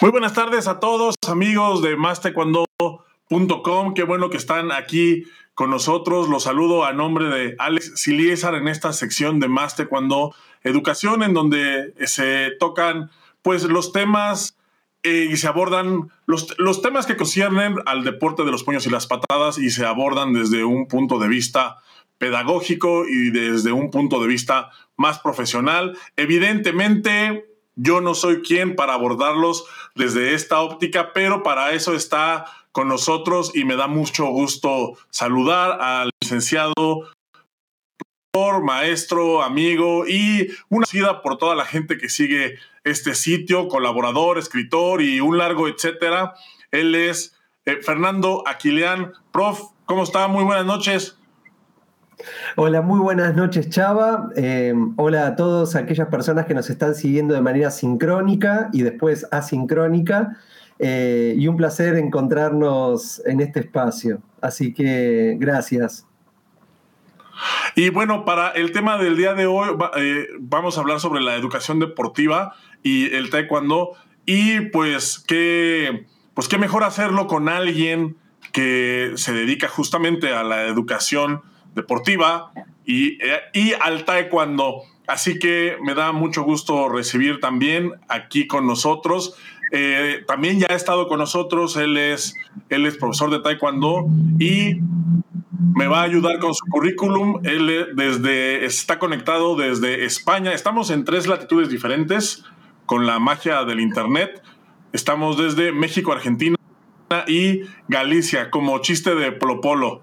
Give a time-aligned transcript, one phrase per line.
[0.00, 3.94] Muy buenas tardes a todos, amigos de mastecuando.com.
[3.94, 5.24] Qué bueno que están aquí
[5.54, 6.28] con nosotros.
[6.28, 9.74] Los saludo a nombre de Alex Siliesar en esta sección de Más
[10.62, 13.10] Educación, en donde se tocan
[13.42, 14.56] pues los temas
[15.02, 18.90] eh, y se abordan los, los temas que conciernen al deporte de los puños y
[18.90, 21.78] las patadas y se abordan desde un punto de vista
[22.18, 25.98] pedagógico y desde un punto de vista más profesional.
[26.16, 27.47] Evidentemente,
[27.78, 29.64] yo no soy quien para abordarlos
[29.94, 35.80] desde esta óptica, pero para eso está con nosotros y me da mucho gusto saludar
[35.80, 36.74] al licenciado
[38.62, 45.02] maestro, amigo y una vida por toda la gente que sigue este sitio, colaborador, escritor
[45.02, 46.34] y un largo etcétera.
[46.70, 49.12] Él es eh, Fernando Aquilián.
[49.32, 50.28] Prof, ¿cómo está?
[50.28, 51.18] Muy buenas noches.
[52.56, 54.30] Hola, muy buenas noches Chava.
[54.36, 59.26] Eh, hola a todos aquellas personas que nos están siguiendo de manera sincrónica y después
[59.30, 60.36] asincrónica.
[60.80, 64.20] Eh, y un placer encontrarnos en este espacio.
[64.40, 66.06] Así que gracias.
[67.76, 71.36] Y bueno, para el tema del día de hoy eh, vamos a hablar sobre la
[71.36, 73.92] educación deportiva y el taekwondo.
[74.26, 78.16] Y pues qué, pues qué mejor hacerlo con alguien
[78.52, 81.42] que se dedica justamente a la educación
[81.74, 82.52] deportiva
[82.84, 84.82] y, eh, y al taekwondo.
[85.06, 89.36] Así que me da mucho gusto recibir también aquí con nosotros.
[89.72, 92.34] Eh, también ya ha estado con nosotros, él es,
[92.70, 94.06] él es profesor de taekwondo
[94.38, 94.80] y
[95.74, 97.40] me va a ayudar con su currículum.
[97.44, 100.52] Él eh, desde, está conectado desde España.
[100.52, 102.44] Estamos en tres latitudes diferentes
[102.86, 104.42] con la magia del Internet.
[104.92, 106.56] Estamos desde México, Argentina
[107.26, 110.02] y Galicia, como chiste de Polo Polo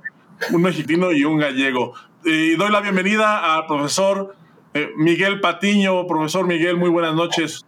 [0.51, 1.93] un mexicano y un gallego.
[2.23, 4.35] Y doy la bienvenida al profesor
[4.73, 6.07] eh, Miguel Patiño.
[6.07, 7.65] Profesor Miguel, muy buenas noches.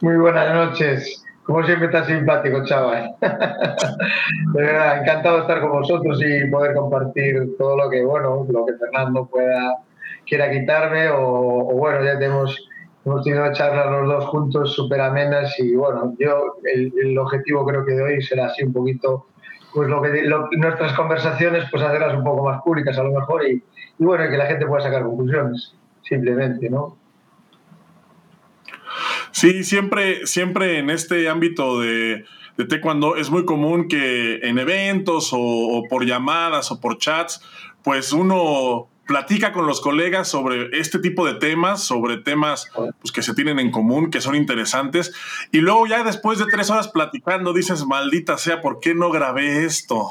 [0.00, 1.22] Muy buenas noches.
[1.44, 3.14] Como siempre está simpático, chaval.
[3.20, 8.66] De verdad, encantado de estar con vosotros y poder compartir todo lo que, bueno, lo
[8.66, 9.76] que Fernando pueda,
[10.26, 12.68] quiera quitarme o, bueno, ya tenemos,
[13.04, 17.84] hemos tenido charlas los dos juntos súper amenas y bueno, yo el, el objetivo creo
[17.84, 19.26] que de hoy será así un poquito
[19.76, 20.22] pues lo que
[20.56, 23.62] nuestras conversaciones pues hacerlas un poco más públicas a lo mejor y,
[23.98, 26.96] y bueno, que la gente pueda sacar conclusiones, simplemente, ¿no?
[29.32, 32.24] Sí, siempre, siempre en este ámbito de,
[32.56, 37.42] de taekwondo es muy común que en eventos o, o, por llamadas o por chats,
[37.84, 43.22] pues uno platica con los colegas sobre este tipo de temas, sobre temas pues, que
[43.22, 45.14] se tienen en común, que son interesantes,
[45.52, 49.64] y luego ya después de tres horas platicando dices, maldita sea, ¿por qué no grabé
[49.64, 50.08] esto?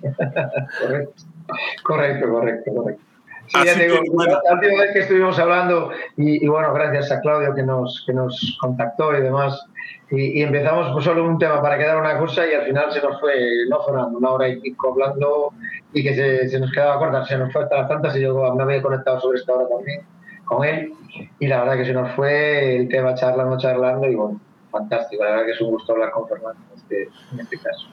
[1.82, 3.05] correcto, correcto, correcto.
[3.48, 7.54] Sí, ya digo, la última vez que estuvimos hablando, y, y, bueno, gracias a Claudio
[7.54, 9.66] que nos, que nos contactó y demás,
[10.10, 13.00] y, y, empezamos pues solo un tema para quedar una cosa y al final se
[13.02, 13.34] nos fue,
[13.68, 15.52] no fue una hora y pico hablando
[15.92, 18.54] y que se, se nos quedaba corta, se nos fue hasta las tantas y yo
[18.54, 20.02] me había conectado sobre esta hora también
[20.44, 20.92] con él
[21.40, 24.40] y la verdad que se nos fue el tema charlando, charlando y bueno,
[24.70, 27.88] fantástico, la verdad que es un gusto hablar con Fernando en este, en este caso.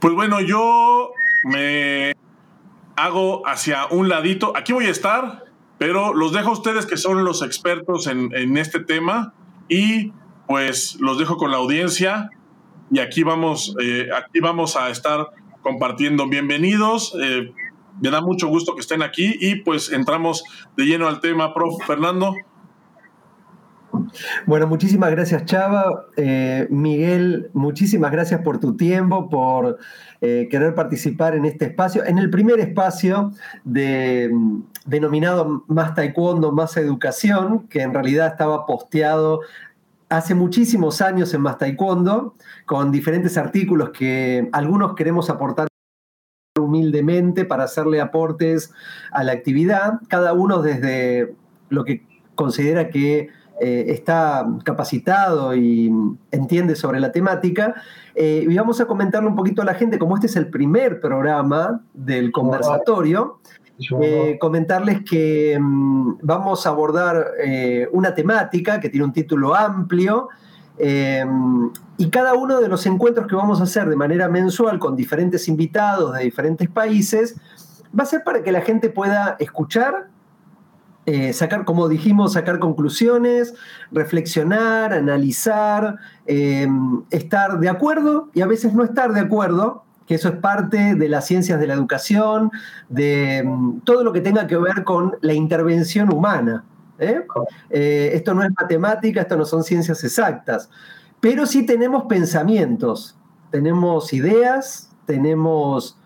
[0.00, 1.12] Pues bueno, yo
[1.44, 2.14] me
[2.96, 5.44] hago hacia un ladito, aquí voy a estar,
[5.78, 9.34] pero los dejo a ustedes que son los expertos en, en este tema
[9.68, 10.12] y
[10.46, 12.30] pues los dejo con la audiencia
[12.90, 15.28] y aquí vamos, eh, aquí vamos a estar
[15.62, 16.28] compartiendo.
[16.28, 17.52] Bienvenidos, eh,
[18.00, 20.44] me da mucho gusto que estén aquí y pues entramos
[20.76, 21.74] de lleno al tema, prof.
[21.86, 22.34] Fernando.
[24.46, 26.06] Bueno, muchísimas gracias Chava.
[26.16, 29.78] Eh, Miguel, muchísimas gracias por tu tiempo, por
[30.20, 33.32] eh, querer participar en este espacio, en el primer espacio
[33.64, 34.30] de,
[34.86, 39.40] denominado Más Taekwondo, Más Educación, que en realidad estaba posteado
[40.08, 42.34] hace muchísimos años en Más Taekwondo,
[42.66, 45.68] con diferentes artículos que algunos queremos aportar
[46.60, 48.72] humildemente para hacerle aportes
[49.10, 51.34] a la actividad, cada uno desde
[51.68, 53.28] lo que considera que
[53.60, 55.92] eh, está capacitado y
[56.30, 57.74] entiende sobre la temática.
[58.14, 61.00] Eh, y vamos a comentarle un poquito a la gente, como este es el primer
[61.00, 63.38] programa del conversatorio.
[64.00, 67.26] Eh, comentarles que mm, vamos a abordar
[67.92, 70.28] una temática que tiene un título amplio
[70.76, 75.46] y cada uno de los encuentros que vamos a hacer de manera mensual con diferentes
[75.46, 77.36] invitados de diferentes países
[77.98, 80.08] va a ser para que la gente pueda escuchar,
[81.06, 83.54] eh, sacar, como dijimos, sacar conclusiones,
[83.92, 85.96] reflexionar, analizar,
[86.26, 86.66] eh,
[87.10, 91.08] estar de acuerdo y a veces no estar de acuerdo, que eso es parte de
[91.08, 92.50] las ciencias de la educación,
[92.88, 96.64] de um, todo lo que tenga que ver con la intervención humana.
[96.98, 100.70] Eh, esto no es matemática, esto no son ciencias exactas.
[101.20, 103.16] pero sí tenemos pensamientos,
[103.50, 105.98] tenemos ideas, tenemos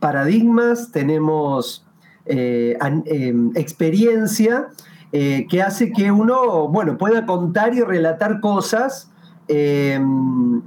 [0.00, 1.83] paradigmas, tenemos
[2.26, 4.68] eh, em, experiencia
[5.12, 9.10] eh, que hace que uno, bueno, pueda contar y relatar cosas
[9.46, 10.62] em,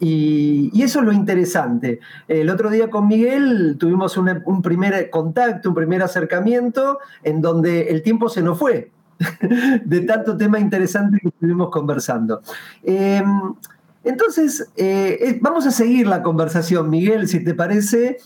[0.00, 2.00] y, eso es lo interesante.
[2.26, 8.02] El otro día con Miguel tuvimos un primer contacto, un primer acercamiento en donde el
[8.02, 8.90] tiempo se nos fue
[9.84, 12.42] de tanto tema interesante que estuvimos conversando.
[12.82, 13.54] Em,
[14.02, 18.18] entonces, eh, vamos a seguir la conversación, Miguel, si te parece,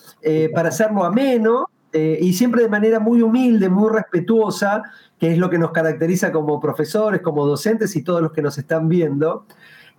[0.54, 4.82] para hacerlo ameno eh, y siempre de manera muy humilde, muy respetuosa,
[5.19, 8.58] que es lo que nos caracteriza como profesores, como docentes y todos los que nos
[8.58, 9.44] están viendo.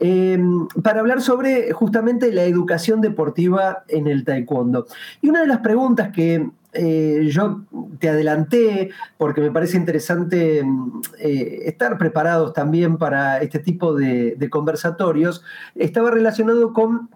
[0.03, 4.88] Em, para hablar sobre justamente la educación deportiva en el taekwondo.
[5.21, 7.61] Y una de las preguntas que eh, yo
[7.99, 8.89] te adelanté,
[9.19, 15.43] porque me parece interesante em, eh, estar preparados también para este tipo de, conversatorios,
[15.75, 17.09] estaba relacionado con,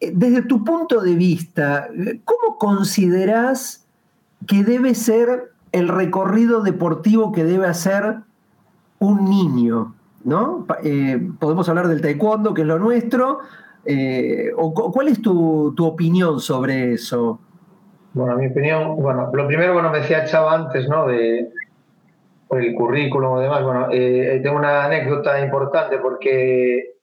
[0.00, 1.90] desde tu punto de vista,
[2.24, 3.85] ¿cómo consideras
[4.46, 8.16] que debe ser el recorrido deportivo que debe hacer
[8.98, 9.96] un niño?
[10.26, 10.66] ¿no?
[10.82, 13.38] Eh, podemos hablar del taekwondo, que es lo nuestro.
[13.84, 17.38] Eh, ¿Cuál es tu, opinión sobre eso?
[18.12, 21.06] Bueno, mi opinión, bueno, lo primero, bueno, me decía Chava antes, ¿no?
[21.06, 21.48] De
[22.50, 23.62] el currículum o demás.
[23.62, 26.95] Bueno, eh, tengo una anécdota importante porque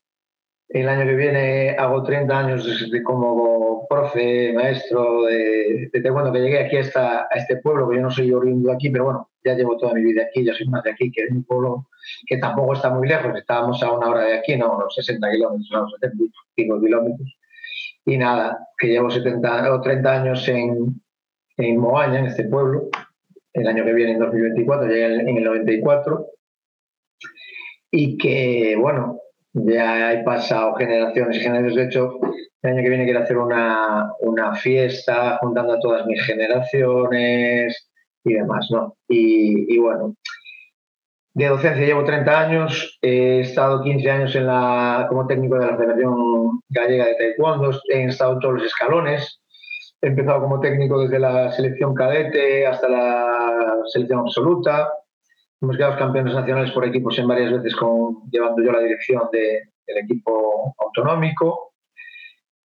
[0.73, 6.65] el año que viene hago 30 años como profe, maestro de, de taekwondo, que llegué
[6.65, 9.53] aquí a, a este pueblo, que yo no soy oriundo de aquí, pero bueno, ya
[9.53, 11.89] llevo toda mi vida aquí, ya soy más de aquí, que es un pueblo
[12.25, 15.71] que tampoco está muy lejos, estábamos a una hora de aquí, no, unos 60 kilómetros,
[15.71, 17.37] unos 75 kilómetros.
[18.05, 21.01] Y nada, que llevo 70 o 30 años en,
[21.57, 22.89] en Moaña, en este pueblo,
[23.53, 26.25] el año que viene, en 2024, llegué en el 94,
[27.91, 29.19] y que, bueno,
[29.53, 31.75] ya he pasado generaciones y generaciones.
[31.75, 32.19] De hecho,
[32.61, 37.89] el año que viene quiero hacer una, una fiesta juntando a todas mis generaciones
[38.23, 38.95] y demás, ¿no?
[39.07, 40.15] Y, y, bueno,
[41.35, 45.77] de docencia llevo 30 años, he estado 15 años en la, como técnico de la
[45.77, 49.39] Federación Gallega de Taekwondo, he estado en todos los escalones,
[50.01, 54.89] he empezado como técnico desde la selección cadete hasta la selección absoluta,
[55.63, 59.69] hemos quedado campeones nacionales por equipos en varias veces con, llevando yo la dirección de,
[59.87, 61.73] del equipo autonómico.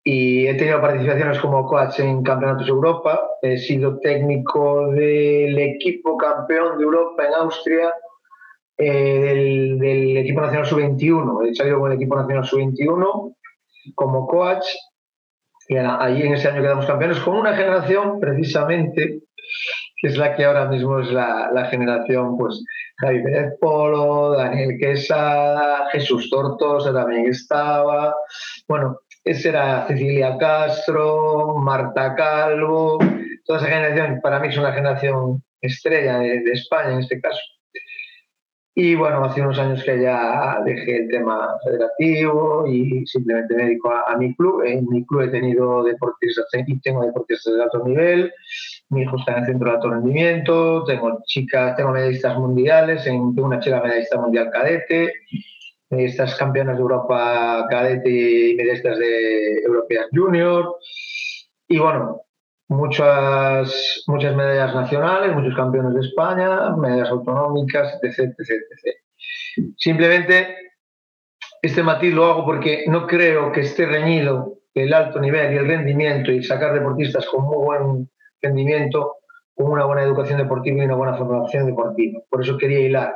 [0.04, 6.16] Y he tenido participaciones como coach en campeonatos de Europa, he sido técnico del equipo
[6.16, 7.92] campeón de Europa en Austria
[8.76, 11.48] eh, del, equipo nacional sub-21.
[11.48, 13.34] He salido con el equipo nacional sub-21
[13.94, 14.66] como coach.
[15.66, 19.22] Y allí en ese año quedamos campeones con una generación precisamente
[20.04, 22.62] que es la que ahora mismo es la, generación, pues
[22.98, 28.14] Javi Pérez Polo, Daniel Quesada, Jesús Tortosa también estaba,
[28.68, 32.98] bueno, esa era Cecilia Castro, Marta Calvo,
[33.46, 37.40] toda esa generación para mí es una generación estrella de España en este caso.
[38.76, 43.90] Y bueno, hace unos años que ya dejé el tema federativo y simplemente me dedico
[43.90, 44.64] a, mi club.
[44.64, 48.32] En mi club he tenido deportistas y tengo deportistas de alto nivel.
[48.94, 50.84] Mi hijo está en el centro de alto rendimiento.
[50.84, 53.04] Tengo chicas, tengo medallistas mundiales.
[53.04, 55.12] tengo una chica medallista mundial cadete.
[55.90, 60.76] Medallistas campeonas de Europa cadete y medallistas de Europeas Junior.
[61.68, 62.22] Y bueno,
[62.68, 70.56] muchas, muchas medallas nacionales, muchos campeones de España, medallas autonómicas, etc, etc, Simplemente
[71.62, 75.66] este matiz lo hago porque no creo que esté reñido el alto nivel y el
[75.66, 78.10] rendimiento y sacar deportistas con muy buen
[78.44, 79.16] rendimiento
[79.54, 82.20] con una buena educación deportiva y una buena formación deportiva.
[82.28, 83.14] Por eso quería hilar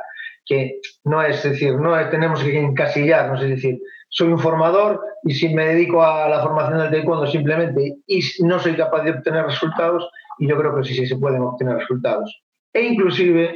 [0.49, 5.53] que no es decir, no tenemos que encasillarnos, es decir, soy un formador y si
[5.53, 10.09] me dedico a la formación del taekwondo simplemente y no soy capaz de obtener resultados,
[10.39, 12.41] y yo creo que sí, sí se pueden obtener resultados.
[12.73, 13.53] E inclusive,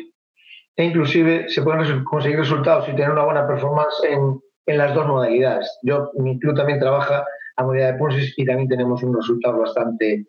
[0.76, 5.08] e inclusive se pueden conseguir resultados y tener una buena performance en, en las dos
[5.08, 5.80] modalidades.
[5.82, 7.26] Yo, mi club también trabaja
[7.56, 10.28] a modalidad de punches y también tenemos unos resultados bastante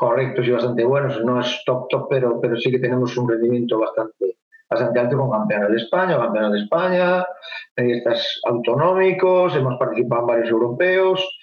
[0.00, 1.22] correctos y bastante buenos.
[1.22, 4.38] No es top top, pero, pero sí que tenemos un rendimiento bastante,
[4.68, 7.26] bastante alto con campeones de España, campeones de España,
[7.74, 11.38] periodistas autonómicos, hemos participado en varios europeos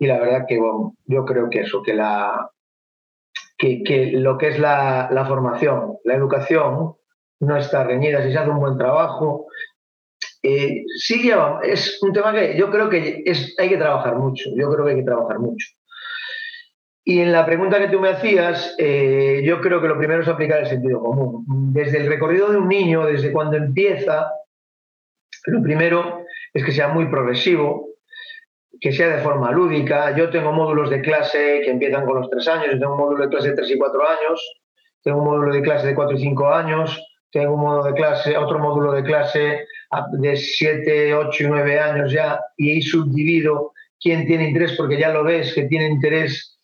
[0.00, 0.58] y la verdad que
[1.06, 2.50] yo creo que eso, que, la,
[3.56, 6.96] que, lo que es la, formación, la educación,
[7.38, 9.46] no está reñida, si se hace un buen trabajo.
[10.42, 11.30] Eh, sí
[11.62, 14.90] es un tema que yo creo que es, hay que trabajar mucho, yo creo que
[14.90, 15.68] hay que trabajar mucho.
[17.04, 20.28] Y en la pregunta que tú me hacías, eh, yo creo que lo primero es
[20.28, 21.44] aplicar el sentido común.
[21.72, 24.30] Desde el recorrido de un niño, desde cuando empieza,
[25.46, 27.88] lo primero es que sea muy progresivo,
[28.80, 30.14] que sea de forma lúdica.
[30.16, 33.24] Yo tengo módulos de clase que empiezan con los tres años, yo tengo un módulo
[33.24, 34.60] de clase de tres y cuatro años,
[35.02, 38.36] tengo un módulo de clase de cuatro y cinco años, tengo un módulo de clase,
[38.36, 39.66] otro módulo de clase
[40.12, 45.10] de siete, ocho y nueve años ya, y ahí subdivido quién tiene interés, porque ya
[45.12, 46.58] lo ves, que tiene interés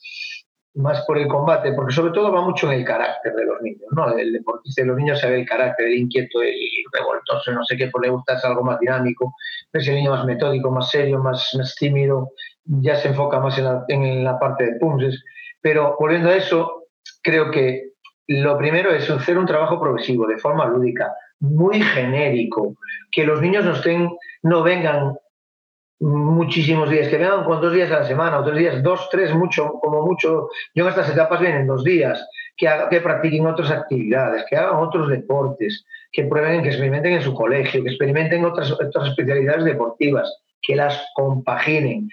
[0.79, 3.89] más por el combate, porque sobre todo va mucho en el carácter de los niños,
[3.91, 4.17] ¿no?
[4.17, 6.55] El deportista de los niños sabe el carácter, el inquieto, el
[6.93, 9.35] revoltoso, no sé qué, por le gusta es algo más dinámico,
[9.73, 12.31] es el niño más metódico, más serio, más, más tímido,
[12.65, 15.21] ya se enfoca más en la, en la parte de punches.
[15.61, 16.85] Pero volviendo a eso,
[17.23, 17.89] creo que
[18.29, 22.77] lo primero es hacer un trabajo progresivo, de forma lúdica, muy genérico,
[23.11, 24.11] que los niños no, estén,
[24.43, 25.17] no vengan
[26.01, 29.35] muchísimos días, que vengan con dos días a la semana o tres días, dos, tres,
[29.35, 30.49] mucho, como mucho.
[30.75, 32.25] Yo en estas etapas vienen dos días,
[32.57, 37.35] que, que practiquen otras actividades, que hagan otros deportes, que prueben, que experimenten en su
[37.35, 42.09] colegio, que experimenten otras, otras especialidades deportivas, que las compaginen,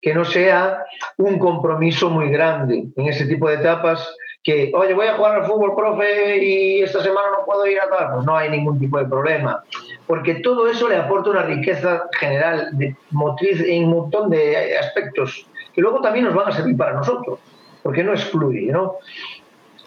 [0.00, 0.84] que no sea
[1.16, 5.46] un compromiso muy grande en ese tipo de etapas que, oye, voy a jugar al
[5.46, 8.98] fútbol, profe, y esta semana no puedo ir a tal, pues no hay ningún tipo
[8.98, 9.62] de problema.
[10.08, 15.46] Porque todo eso le aporta una riqueza general, de motriz en un montón de aspectos
[15.72, 17.38] que luego también nos van a servir para nosotros,
[17.84, 18.96] porque no excluye, ¿no?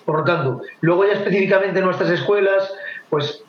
[0.05, 2.73] Por lo tanto, luego ya específicamente en nuestras escuelas,
[3.09, 3.43] pues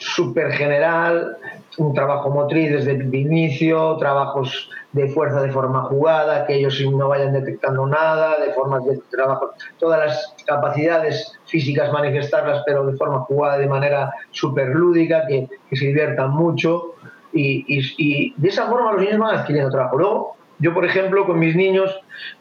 [0.00, 1.36] súper general,
[1.76, 7.08] un trabajo motriz desde el inicio, trabajos de fuerza de forma jugada, que ellos no
[7.08, 13.20] vayan detectando nada, de formas de trabajo, todas las capacidades físicas manifestarlas, pero de forma
[13.20, 16.94] jugada, de manera súper lúdica, que, se diviertan mucho
[17.32, 19.98] y, y, de esa forma los niños van adquiriendo trabajo.
[19.98, 21.94] Luego, yo, por ejemplo, con mis niños,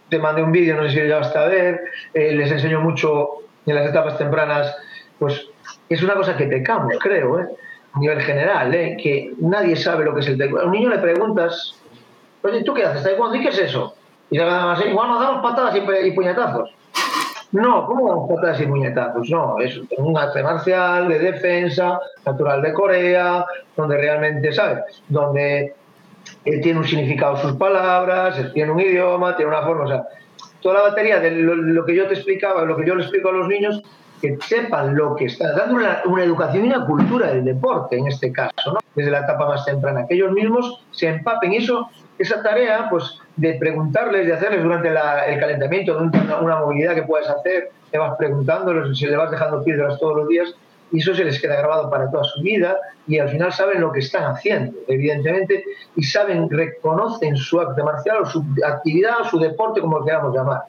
[0.10, 1.82] te mandé un vídeo, no sé si ya hasta a ver,
[2.14, 3.30] eh, les enseño mucho
[3.66, 4.76] en las etapas tempranas,
[5.20, 5.50] pues
[5.90, 7.48] es una cosa que pecamos, creo, ¿eh?
[7.94, 8.98] a nivel general, ¿eh?
[9.02, 10.66] que nadie sabe lo que es el taekwondo.
[10.66, 11.76] A un niño le preguntas,
[12.44, 13.04] oye, ¿tú qué haces?
[13.04, 13.36] ¿Taekwondo?
[13.36, 13.96] ¿Y qué es eso?
[14.30, 16.70] Y le así, igual nos damos patadas y, puñetazos.
[17.52, 19.30] No, ¿cómo damos patadas y puñetazos?
[19.30, 24.84] No, es un arte marcial de defensa, natural de Corea, donde realmente, ¿sabes?
[25.08, 25.74] Donde
[26.46, 30.04] él tiene un significado sus palabras, tiene un idioma, tiene una forma, o sea,
[30.62, 33.34] toda la batería de lo, que yo te explicaba, lo que yo le explico a
[33.34, 33.82] los niños,
[34.22, 38.32] que sepan lo que está dando una, educación y una cultura del deporte, en este
[38.32, 38.80] caso, ¿no?
[38.96, 41.54] desde la etapa más temprana, que ellos mismos se empapen.
[41.54, 47.04] Eso, esa tarea pues, de preguntarles, de hacerles durante el calentamiento, una, una, movilidad que
[47.04, 50.54] puedes hacer, te vas preguntándoles, si le vas dejando piedras todos los días,
[50.92, 53.92] y eso se les queda grabado para toda su vida y al final saben lo
[53.92, 55.64] que están haciendo, evidentemente,
[55.96, 60.36] y saben, reconocen su arte marcial o su actividad o su deporte, como lo queramos
[60.36, 60.64] llamar.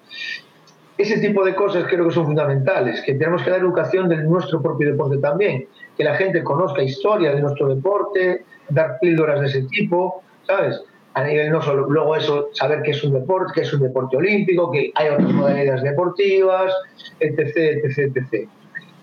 [1.01, 4.61] Ese tipo de cosas creo que son fundamentales, que tenemos que dar educación de nuestro
[4.61, 5.67] propio deporte también,
[5.97, 10.79] que la gente conozca historia de nuestro deporte, dar píldoras de ese tipo, ¿sabes?
[11.15, 14.19] A nivel no solo, luego eso, saber que es un deporte, que es un deporte
[14.19, 16.75] olímpico, que hay otras modalidades deportivas,
[17.19, 18.49] etc., etc., etc.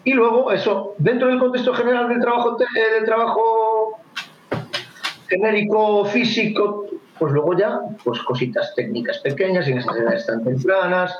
[0.03, 4.01] Y luego eso, dentro del contexto general del trabajo, eh, del trabajo
[5.27, 6.85] genérico físico,
[7.19, 11.17] pues luego ya, pues cositas técnicas pequeñas en esas edades tan tempranas,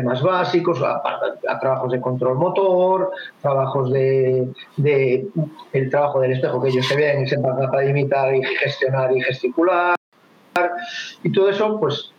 [0.00, 3.10] temas básicos, a, trabajos de control motor,
[3.42, 5.26] trabajos de, de,
[5.72, 9.20] el trabajo del espejo que ellos se vean y sepan para imitar y gestionar y
[9.20, 9.96] gesticular.
[11.22, 12.12] Y todo eso, pues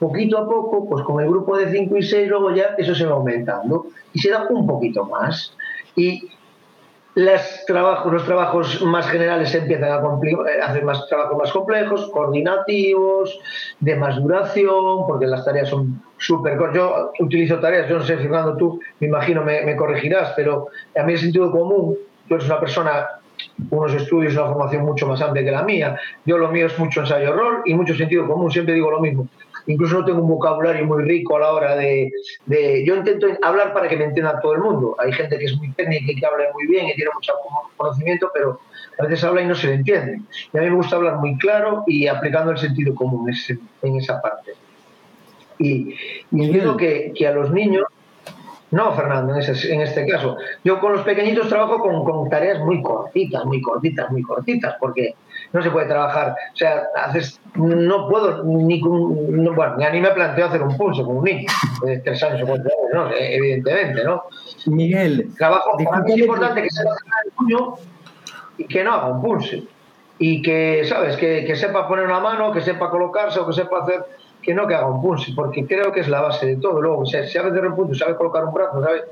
[0.00, 3.06] poquito a poco, pues con el grupo de 5 y 6, luego ya eso se
[3.06, 5.54] va aumentando y se da un poquito más.
[5.94, 6.30] Y
[7.20, 13.38] los trabajos, los trabajos más generales empiezan a eh, hacer más trabajos más complejos, coordinativos,
[13.78, 16.58] de más duración, porque las tareas son súper...
[16.72, 21.12] Yo utilizo tareas, yo no sé, Fernando, tú me imagino me, corregirás, pero a mí
[21.12, 21.96] el sentido común,
[22.26, 23.06] tú eres una persona
[23.70, 25.98] unos estudios, una formación mucho más amplia que la mía.
[26.24, 29.28] Yo lo mío es mucho ensayo-error y mucho sentido común, siempre digo lo mismo
[29.66, 32.12] incluso no tengo un vocabulario muy rico a la hora de,
[32.84, 34.96] Yo intento hablar para que me entienda todo el mundo.
[34.98, 37.32] Hay gente que es muy técnica y que habla muy bien y tiene mucho
[37.76, 38.60] conocimiento, pero
[38.98, 40.20] a veces habla y no se le entiende.
[40.52, 43.30] Y a mí me gusta hablar muy claro y aplicando el sentido común
[43.82, 44.52] en esa parte.
[45.58, 45.94] Y,
[46.30, 47.84] y entiendo que, que a los niños
[48.70, 50.36] no, Fernando, en, este caso.
[50.62, 55.14] Yo con los pequeñitos trabajo con, tareas muy cortitas, muy cortitas, muy cortitas, porque
[55.52, 56.34] no se puede trabajar.
[56.52, 59.54] O sea, haces, no puedo ni con.
[59.54, 61.46] bueno, ni me planteo hacer un pulso con un niño
[61.82, 63.16] de tres años o cuatro años, ¿no?
[63.16, 64.24] Evidentemente, ¿no?
[64.66, 65.30] Miguel.
[65.36, 67.74] Trabajo, para mí es importante que sepa hacer el puño
[68.58, 69.56] y que no haga un pulso.
[70.18, 71.16] Y que, ¿sabes?
[71.16, 74.04] Que, que sepa poner una mano, que sepa colocarse o que sepa hacer
[74.42, 76.80] que no que haga un punch, porque creo que es la base de todo.
[76.80, 79.04] Luego, si sabe hacer un punto, sabe colocar un brazo, sabe,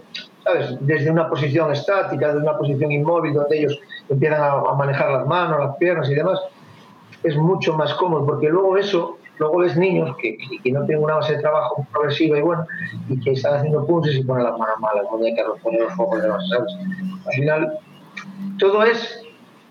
[0.45, 0.77] ¿sabes?
[0.81, 5.59] Desde una posición estática, desde una posición inmóvil, donde ellos empiezan a, manejar las manos,
[5.61, 6.41] las piernas y demás,
[7.23, 11.17] es mucho más cómodo, porque luego eso, luego ves niños que, que, no tienen una
[11.17, 12.67] base de trabajo progresiva y bueno,
[13.09, 16.23] y que están haciendo puntos y ponen las manos malas, muñecas, los ponen los focos
[16.23, 16.73] de las ¿sabes?
[17.27, 17.79] Al final,
[18.59, 19.23] todo es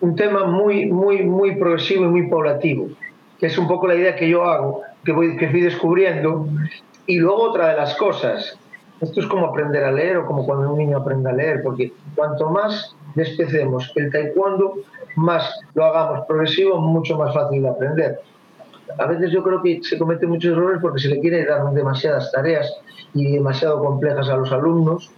[0.01, 2.89] un tema muy, muy, muy progresivo y muy poblativo,
[3.39, 6.47] que es un poco la idea que yo hago, que, voy, que fui descubriendo.
[7.05, 8.59] Y luego otra de las cosas,
[9.01, 11.93] esto es como aprender a leer o como cuando un niño aprende a leer, porque
[12.15, 14.75] cuanto más despecemos el taekwondo,
[15.15, 18.19] más lo hagamos progresivo, mucho más fácil de aprender.
[18.97, 22.31] A veces yo creo que se cometen muchos errores porque se le quiere dar demasiadas
[22.31, 22.71] tareas
[23.13, 25.11] y demasiado complejas a los alumnos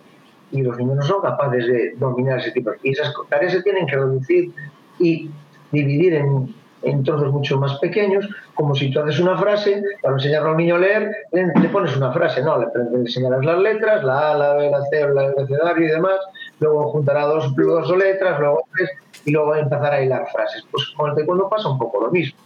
[0.51, 2.71] y los niños no son capaces de dominar ese tipo.
[2.83, 4.51] Y esas tareas se tienen que reducir
[4.97, 5.29] y
[5.71, 10.47] dividir en, en trozos mucho más pequeños, como si tú haces una frase, para enseñarle
[10.47, 14.31] a un niño a leer, le, pones una frase, no, le, enseñarás las letras, la
[14.31, 16.19] A, la B, la C, el abecedario y demás,
[16.59, 18.89] luego juntará dos, dos letras, luego tres,
[19.25, 20.63] y luego empezar a hilar frases.
[20.71, 22.37] Pues con el taekwondo pasa un poco lo mismo,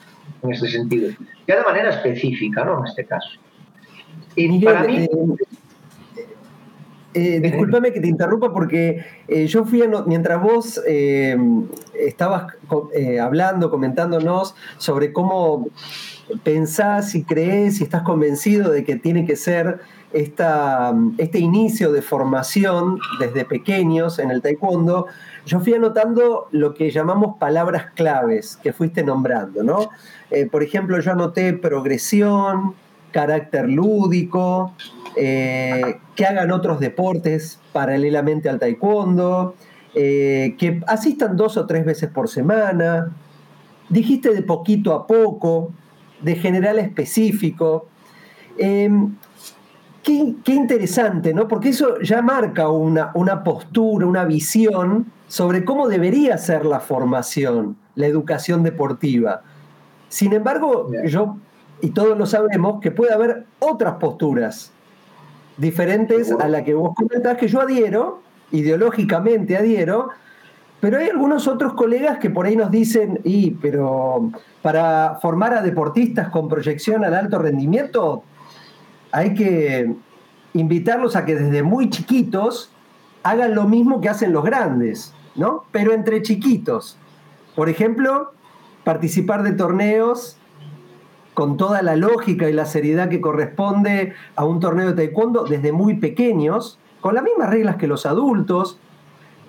[0.41, 1.11] en este sentido.
[1.47, 2.79] Ya de manera específica, ¿no?
[2.79, 3.29] En este caso.
[4.35, 5.03] Y para mí...
[5.03, 5.09] Eh,
[7.13, 11.38] eh, discúlpame que te interrumpa porque eh, yo fui, mientras vos eh,
[11.93, 12.53] estabas
[13.22, 15.67] hablando, comentándonos sobre cómo
[16.43, 19.79] pensás y crees y estás convencido de que tiene que ser
[20.12, 25.08] esta, este inicio de formación desde pequeños en el taekwondo,
[25.46, 29.89] yo fui anotando lo que llamamos palabras claves que fuiste nombrando, ¿no?
[30.51, 32.74] por ejemplo, yo anoté progresión,
[33.13, 34.74] carácter lúdico,
[35.15, 39.55] eh, que hagan otros deportes paralelamente al taekwondo,
[39.96, 43.12] eh, que asistan dos o tres veces por semana.
[43.88, 45.72] Dijiste de poquito a poco,
[46.22, 47.88] de general específico.
[48.58, 49.15] Em,
[50.01, 51.48] qué, interesante, ¿no?
[51.48, 57.77] Porque eso ya marca una, una postura, una visión sobre cómo debería ser la formación,
[57.96, 59.41] la educación deportiva.
[60.10, 61.38] Sin embargo, yo,
[61.83, 64.72] y todos lo sabemos, que puede haber otras posturas
[65.57, 70.07] diferentes a la que vos comentás, que yo adhiero, ideológicamente adhiero,
[70.79, 75.61] pero hay algunos otros colegas que por ahí nos dicen, y, pero para formar a
[75.61, 78.24] deportistas con proyección al alto rendimiento,
[79.11, 79.93] hay que
[80.53, 82.72] invitarlos a que desde muy chiquitos
[83.24, 85.65] hagan lo mismo que hacen los grandes, ¿no?
[85.74, 86.98] Pero entre chiquitos.
[87.57, 88.31] Por ejemplo,
[88.85, 90.37] participar de torneos
[91.33, 95.72] con toda la lógica y la seriedad que corresponde a un torneo de taekwondo desde
[95.72, 98.79] muy pequeños, con las mismas reglas que los adultos,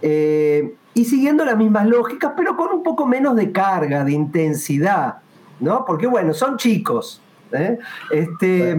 [0.03, 5.16] eh, y siguiendo las mismas lógicas, pero con un poco menos de carga, de intensidad,
[5.61, 5.85] ¿no?
[5.85, 7.20] Porque bueno, son chicos.
[7.53, 7.79] ¿eh?
[8.11, 8.77] Este,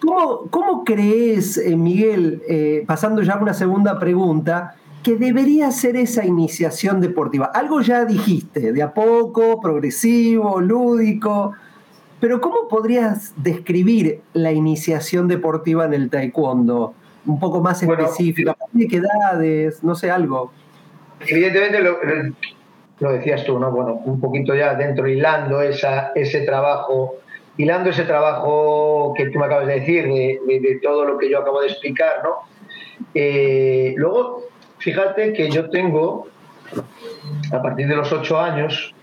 [0.00, 7.00] ¿cómo, crees, eh, Miguel, pasando ya a una segunda pregunta, que debería ser esa iniciación
[7.00, 7.46] deportiva?
[7.46, 11.54] Algo ya dijiste, de a poco, progresivo, lúdico,
[12.20, 16.94] pero ¿cómo podrías describir la iniciación deportiva en el taekwondo?
[17.26, 19.84] Un poco más específica, ¿de qué edades?
[19.84, 20.50] No sé, algo.
[21.26, 23.70] Evidentemente lo, decías tú, ¿no?
[23.70, 27.16] Bueno, un poquito ya dentro hilando esa, ese trabajo,
[27.56, 31.60] hilando ese trabajo que tú me acabas de decir, de, todo lo que yo acabo
[31.60, 32.36] de explicar, ¿no?
[33.14, 34.44] Eh, luego,
[34.78, 36.28] fíjate que yo tengo,
[37.52, 38.94] a partir de los ocho años,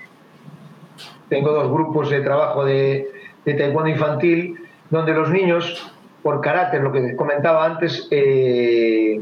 [1.29, 3.11] tengo dos grupos de trabajo de,
[3.43, 4.59] taekwondo infantil
[4.89, 9.21] donde los niños, por carácter, lo que comentaba antes, eh,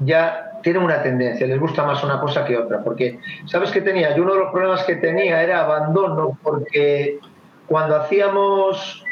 [0.00, 4.16] ya tienen una tendencia, les gusta más una cosa que otra, porque ¿sabes qué tenía?
[4.16, 7.18] Yo uno de los problemas que tenía era abandono, porque
[7.66, 9.04] cuando hacíamos,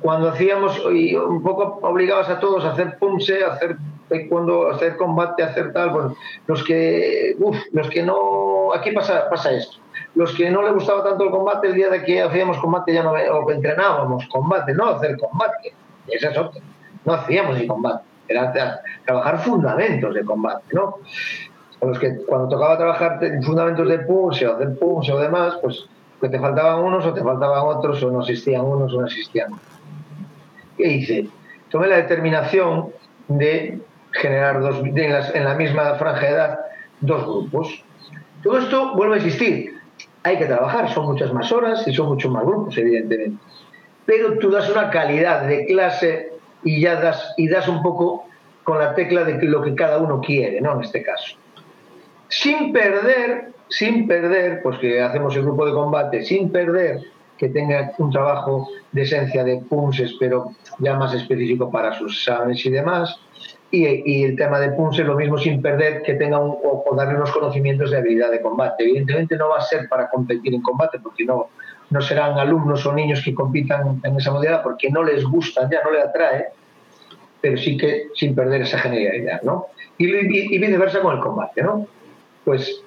[0.00, 3.76] cuando hacíamos, y un poco obligabas a todos a hacer punse, a hacer
[4.10, 9.52] a hacer combate, hacer tal, bueno, los que, uf, los que no, aquí pasa, pasa
[9.52, 9.78] esto,
[10.14, 13.02] los que no les gustaba tanto el combate, el día de que hacíamos combate ya
[13.02, 15.74] no o entrenábamos combate, no hacer combate.
[16.06, 16.60] Esa es otra.
[17.04, 18.04] No hacíamos ni combate.
[18.28, 18.52] Era
[19.04, 20.98] trabajar fundamentos de combate, ¿no?
[21.82, 25.84] los que cuando tocaba trabajar fundamentos de pulse o hacer pulse o demás, pues
[26.20, 29.52] que te faltaban unos o te faltaban otros o no existían unos o no existían.
[30.76, 31.28] ¿Qué hice?
[31.70, 32.90] Tomé la determinación
[33.28, 33.80] de
[34.14, 36.58] generar dos, en, en la misma franja de edad
[37.00, 37.84] dos grupos.
[38.42, 39.74] Todo esto vuelve a existir
[40.24, 43.38] hay que trabajar, son muchas más horas y son muchos más grupos, evidentemente.
[44.06, 46.32] Pero tú das una calidad de clase
[46.64, 48.26] y ya das, y das un poco
[48.64, 50.74] con la tecla de lo que cada uno quiere, ¿no?
[50.74, 51.36] En este caso.
[52.28, 57.00] Sin perder, sin perder, pues que hacemos el grupo de combate, sin perder
[57.36, 62.64] que tenga un trabajo de esencia de punses, pero ya más específico para sus exámenes
[62.64, 63.20] y demás,
[63.74, 67.32] y, el tema de Punse lo mismo sin perder que tenga un, o, darle unos
[67.32, 68.84] conocimientos de habilidad de combate.
[68.84, 71.48] Evidentemente no va a ser para competir en combate porque no,
[71.90, 75.82] no serán alumnos o niños que compitan en esa modalidad porque no les gusta, ya
[75.82, 76.46] no les atrae,
[77.40, 79.66] pero sí que sin perder esa genialidad, ¿no?
[79.98, 81.86] Y, y, viceversa con el combate, ¿no?
[82.44, 82.82] Pues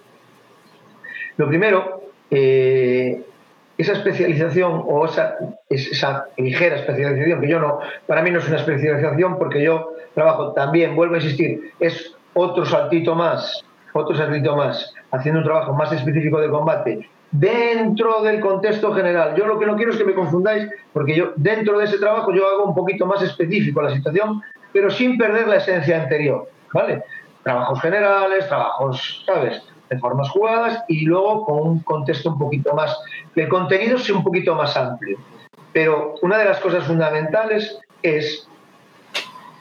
[1.38, 3.22] lo primero, eh,
[3.78, 5.38] esa especialización o esa,
[5.70, 10.52] esa ligera especialización, que yo no, para mí no es una especialización porque yo trabajo
[10.54, 15.94] también, vuelvo a insistir, es otro saltito más, otro saltito más, haciendo un trabajo más
[15.94, 19.36] específico de combate dentro del contexto general.
[19.36, 22.34] Yo lo que no quiero es que me confundáis, porque yo dentro de ese trabajo
[22.34, 24.42] yo hago un poquito más específico la situación,
[24.74, 27.04] pero sin perder la esencia anterior, ¿vale?
[27.44, 29.62] Trabajos generales, trabajos, ¿sabes?
[29.88, 32.98] de formas jugadas y luego con un contexto un poquito más,
[33.36, 35.20] que el contenido sea un poquito más amplio.
[35.74, 38.50] Pero una de las cosas fundamentales es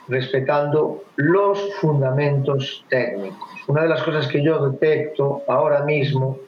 [0.08, 3.48] respetando los fundamentos técnicos.
[3.68, 6.38] Una de las cosas que yo detecto ahora mismo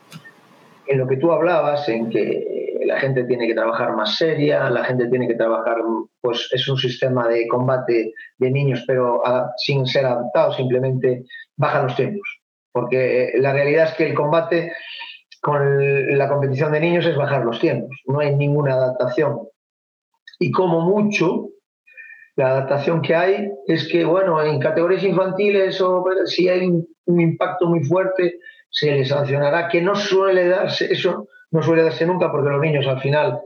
[0.87, 4.85] en lo que tú hablabas, en que la gente tiene que trabajar más seria, la
[4.85, 5.79] gente tiene que trabajar,
[6.21, 9.23] pues es un sistema de combate de niños, pero
[9.57, 11.25] sin ser adaptado, simplemente
[11.57, 12.39] bajan los tiempos
[12.79, 14.73] porque la realidad es que el combate
[15.41, 19.41] con la competición de niños es bajar los tiempos, no hay ninguna adaptación.
[20.39, 21.49] Y como mucho,
[22.39, 27.67] la adaptación que hay es que, bueno, en categorías infantiles o si hay un impacto
[27.67, 28.39] muy fuerte,
[28.71, 32.87] se les sancionará, que no suele darse, eso no suele darse nunca porque los niños
[32.87, 33.41] al final,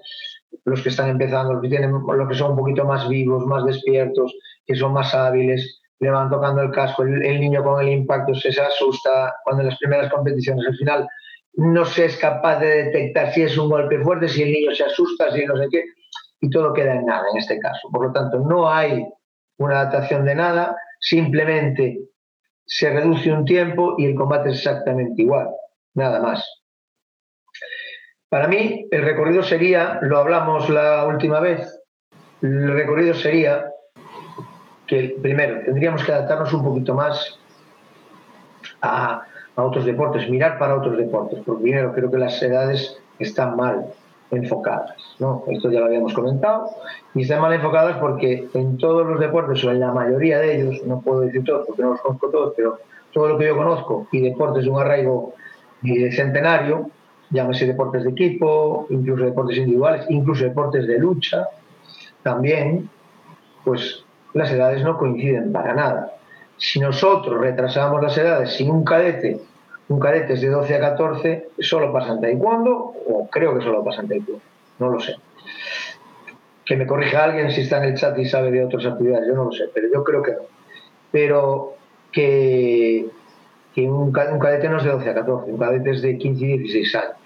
[0.66, 3.64] los que están empezando, los que, tienen, los que son un poquito más vivos, más
[3.64, 4.30] despiertos,
[4.66, 8.48] que son más hábiles, le van tocando el casco, el, niño con el impacto se,
[8.60, 11.08] asusta cuando en las primeras competiciones al final
[11.54, 14.84] no se es capaz de detectar si es un golpe fuerte, si el niño se
[14.84, 15.82] asusta, si no sé qué,
[16.42, 17.88] y todo queda en nada en este caso.
[17.90, 19.06] Por lo tanto, no hay
[19.58, 22.00] una adaptación de nada, simplemente
[22.66, 25.48] se reduce un tiempo y el combate es exactamente igual,
[25.94, 26.44] nada más.
[28.28, 31.80] Para mí, el recorrido sería, lo hablamos la última vez,
[32.40, 33.66] el recorrido sería
[34.86, 37.38] que primero tendríamos que adaptarnos un poquito más
[38.80, 43.92] a, otros deportes, mirar para otros deportes, porque primero creo que las edades están mal
[44.32, 45.44] enfocadas, ¿no?
[45.48, 46.70] Esto ya lo habíamos comentado,
[47.14, 50.82] y están mal enfocadas porque en todos los deportes, o en la mayoría de ellos,
[50.86, 52.78] no puedo decir todos porque no los conozco todos, pero
[53.12, 55.34] todo lo que yo conozco, y deportes de un arraigo
[55.84, 56.90] eh, centenario,
[57.30, 61.46] llámese deportes de equipo, incluso deportes individuales, incluso deportes de lucha,
[62.22, 62.88] también,
[63.64, 66.14] pues las edades no coinciden para nada.
[66.56, 69.40] Si nosotros retrasamos las edades sin un cadete,
[69.92, 73.84] un cadete es de 12 a 14, solo pasa en taekwondo, o creo que solo
[73.84, 74.42] pasa en taekwondo,
[74.78, 75.16] no lo sé.
[76.64, 79.34] Que me corrija alguien si está en el chat y sabe de otras actividades, yo
[79.34, 80.42] no lo sé, pero yo creo que no.
[81.10, 81.74] Pero
[82.10, 83.06] que,
[83.74, 86.58] que un, cadete no es de 12 a 14, un cadete es de 15 y
[86.58, 87.16] 16 años.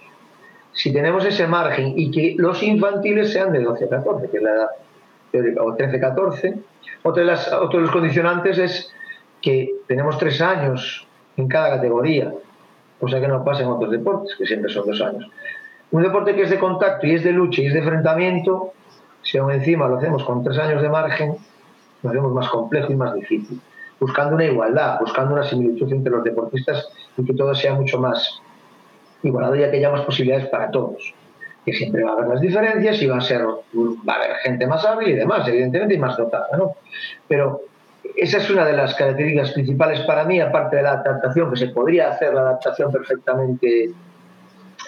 [0.73, 4.43] Si tenemos ese margen y que los infantiles sean de 12 a 14, que es
[4.43, 4.69] la edad
[5.31, 6.55] teórica, o 13 a 14,
[7.05, 8.93] otro de, las, otro de los condicionantes es
[9.41, 12.33] que tenemos tres años en cada categoría,
[13.01, 15.29] cosa que no pasa en otros deportes, que siempre son dos años.
[15.91, 18.73] Un deporte que es de contacto y es de lucha y es de enfrentamiento,
[19.23, 21.37] si aún encima lo hacemos con tres años de margen,
[22.03, 23.61] lo hacemos más complejo y más difícil.
[23.99, 28.41] Buscando una igualdad, buscando una similitud entre los deportistas y que todo sea mucho más
[29.23, 31.15] igualado y que haya más posibilidades para todos
[31.67, 34.69] que siempre va a haber las diferencias y va a ser va a haber gente
[34.69, 36.77] más hábil y demás, evidentemente, y más dotada, ¿no?
[37.27, 37.63] Pero
[38.17, 41.69] esa es una de las características principales para mí, aparte de la adaptación, que se
[41.69, 43.91] podría hacer la adaptación perfectamente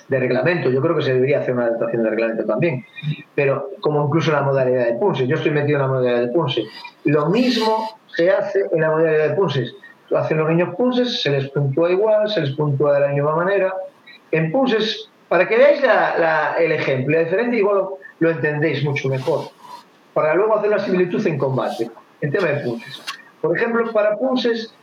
[0.09, 2.87] de reglamento, yo creo que se debería hacer una adaptación de reglamento también,
[3.35, 6.67] pero como incluso la modalidad de punches, yo estoy metido en la modalidad de punches,
[7.05, 9.75] lo mismo se hace en la modalidad de punches,
[10.17, 13.75] hacen los niños punches, se les puntúa igual, se les puntúa de la misma manera,
[14.31, 15.81] en punches para que veáis
[16.59, 17.85] el ejemplo, la diferencia igual
[18.19, 19.51] lo, entendéis mucho mejor.
[20.15, 23.03] Para luego hacer la similitud en combate, en tema de punces.
[23.41, 24.75] Por ejemplo, para punces,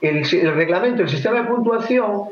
[0.00, 2.24] el, reglamento, el sistema de puntuación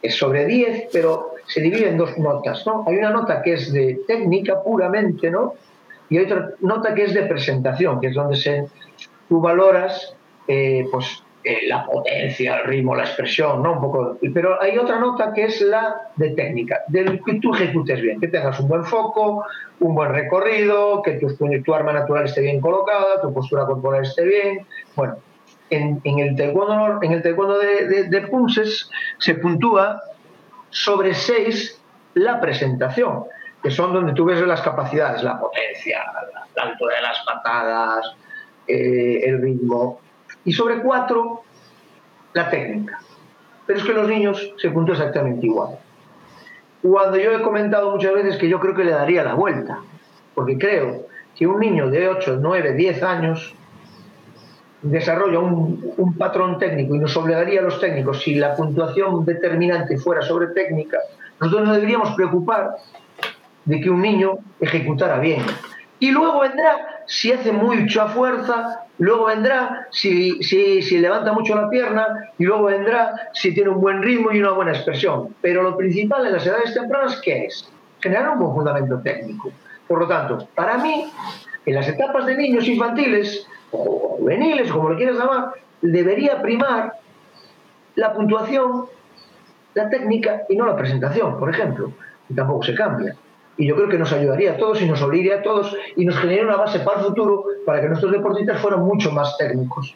[0.00, 2.84] es sobre 10, pero se divide en dos notas, ¿no?
[2.86, 5.54] Hay una nota que es de técnica puramente, ¿no?
[6.08, 8.66] Y hay otra nota que es de presentación, que es donde se,
[9.28, 10.14] tú valoras
[10.48, 13.72] eh, pues, eh, la potencia, el ritmo, la expresión, ¿no?
[13.72, 18.00] Un poco, pero hay otra nota que es la de técnica, del que tú ejecutes
[18.00, 19.44] bien, que tengas un buen foco,
[19.80, 21.28] un buen recorrido, que tu,
[21.64, 24.66] tu arma natural esté bien colocada, tu postura corporal esté bien.
[24.94, 25.16] Bueno,
[25.70, 28.66] en, el taekwondo, en el taekwondo de, de,
[29.18, 30.00] se puntúa
[30.70, 31.80] sobre 6
[32.14, 33.24] la presentación,
[33.62, 36.04] que son donde tú ves las capacidades, la potencia,
[36.54, 38.14] la, altura de las patadas,
[38.66, 40.01] eh, el ritmo,
[40.44, 41.42] Y sobre cuatro,
[42.32, 42.98] la técnica.
[43.66, 45.78] Pero es que los niños se puntúan exactamente igual.
[46.82, 49.78] Cuando yo he comentado muchas veces que yo creo que le daría la vuelta,
[50.34, 53.54] porque creo que un niño de 8, 9, 10 años
[54.82, 59.96] desarrolla un, un, patrón técnico y nos obligaría a los técnicos, si la puntuación determinante
[59.96, 60.98] fuera sobre técnica,
[61.40, 62.76] nosotros nos deberíamos preocupar
[63.64, 65.42] de que un niño ejecutara bien.
[66.00, 71.68] Y luego vendrá si hace mucha fuerza, luego vendrá si, si, si levanta mucho la
[71.68, 75.34] pierna y luego vendrá si tiene un buen ritmo y una buena expresión.
[75.40, 77.68] Pero lo principal en las edades tempranas, ¿qué es?
[78.00, 79.52] Generar un buen fundamento técnico.
[79.86, 81.10] Por lo tanto, para mí,
[81.66, 86.94] en las etapas de niños infantiles, o juveniles, como lo quieras llamar, debería primar
[87.94, 88.86] la puntuación,
[89.74, 91.92] la técnica y no la presentación, por ejemplo.
[92.28, 93.16] Y tampoco se cambia.
[93.56, 96.16] Y yo creo que nos ayudaría a todos y nos obligaría a todos y nos
[96.16, 99.94] generaría una base para el futuro para que nuestros deportistas fueran mucho más técnicos.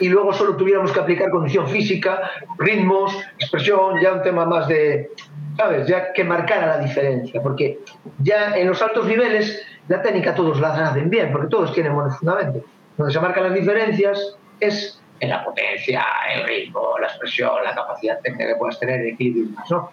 [0.00, 5.10] Y luego solo tuviéramos que aplicar condición física, ritmos, expresión, ya un tema más de,
[5.56, 5.86] ¿sabes?
[5.86, 7.42] Ya que marcara la diferencia.
[7.42, 7.80] Porque
[8.18, 12.18] ya en los altos niveles la técnica todos la hacen bien, porque todos tienen buenos
[12.18, 12.62] fundamentos
[12.96, 18.20] donde se marcan las diferencias es en la potencia, el ritmo, la expresión, la capacidad
[18.20, 19.90] técnica que puedas tener, el equilibrio ¿no?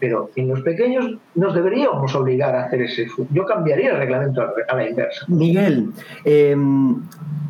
[0.00, 3.06] Pero en los pequeños nos deberíamos obligar a hacer ese.
[3.30, 5.24] Yo cambiaría el reglamento a la inversa.
[5.28, 5.92] Miguel,
[6.24, 6.56] eh,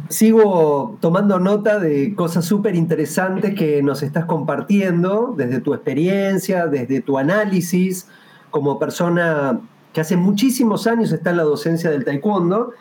[0.08, 7.00] sigo tomando nota de cosas súper interesantes que nos estás compartiendo desde tu experiencia, desde
[7.00, 8.08] tu análisis,
[8.50, 9.60] como persona
[9.92, 12.72] que hace muchísimos años está en la docencia del taekwondo.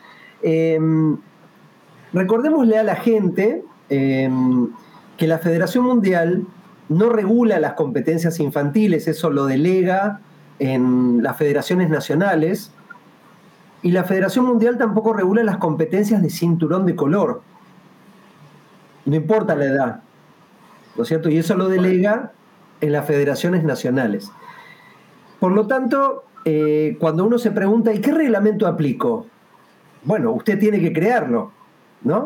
[0.42, 0.78] Eh,
[2.14, 4.68] Recordémosle a la gente em,
[5.16, 6.46] que la Federación Mundial
[6.88, 10.20] no regula las competencias infantiles, eso lo delega
[10.58, 12.72] en las federaciones nacionales,
[13.82, 17.42] y la Federación Mundial tampoco regula las competencias de cinturón de color.
[19.04, 20.00] No importa la edad,
[20.96, 21.28] ¿no es cierto?
[21.28, 22.32] Y eso lo delega
[22.80, 24.32] en las federaciones nacionales.
[25.38, 29.26] Por lo tanto, eh, cuando uno se pregunta, ¿y qué reglamento aplico?
[30.02, 31.52] Bueno, usted tiene que crearlo.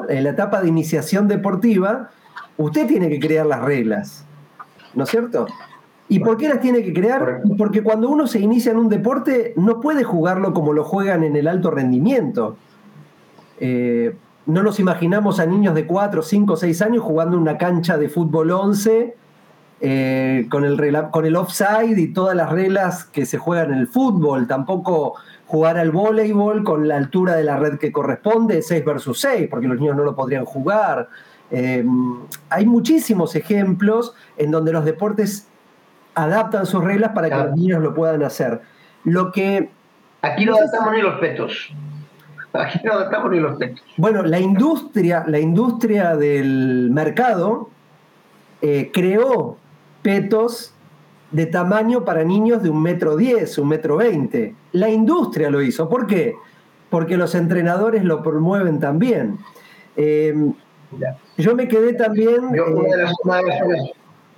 [0.09, 2.11] En la etapa de iniciación deportiva,
[2.57, 4.25] usted tiene que crear las reglas,
[4.95, 5.47] ¿no es cierto?
[6.09, 7.43] ¿Y por qué las tiene que crear?
[7.59, 11.37] Porque cuando uno se inicia en un deporte, no puede jugarlo como lo juegan en
[11.37, 12.57] el alto rendimiento.
[13.61, 18.09] Eh, no nos imaginamos a niños de 4, 5, 6 años jugando una cancha de
[18.09, 19.15] fútbol 11
[19.81, 23.87] eh, con, el, con el offside y todas las reglas que se juegan en el
[23.87, 24.47] fútbol.
[24.47, 29.49] Tampoco jugar al voleibol con la altura de la red que corresponde, 6 versus 6,
[29.51, 31.11] porque los niños no lo podrían jugar.
[31.51, 31.85] Eh,
[32.51, 35.47] hay muchísimos ejemplos en donde los deportes
[36.15, 38.61] adaptan sus reglas para que los niños lo puedan hacer.
[39.05, 39.71] Lo que...
[40.23, 41.73] Aquí no adaptamos ni los petos.
[42.53, 43.83] Aquí no adaptamos ni los petos.
[43.97, 47.71] Bueno, la industria, la industria del mercado
[48.61, 49.57] eh, creó
[50.03, 50.75] petos
[51.31, 54.55] de tamaño para niños de un metro diez, un metro veinte.
[54.73, 55.89] La industria lo hizo.
[55.89, 56.35] ¿Por qué?
[56.91, 59.39] Porque los entrenadores lo promueven también.
[59.97, 60.35] Eh,
[61.37, 62.55] yo me quedé también...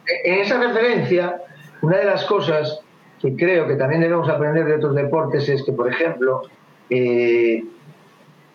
[0.07, 1.41] Eh, en esa referencia,
[1.83, 2.81] una de las cosas
[3.21, 6.43] que creo que también debemos aprender de otros deportes es que, por ejemplo,
[6.89, 7.63] eh,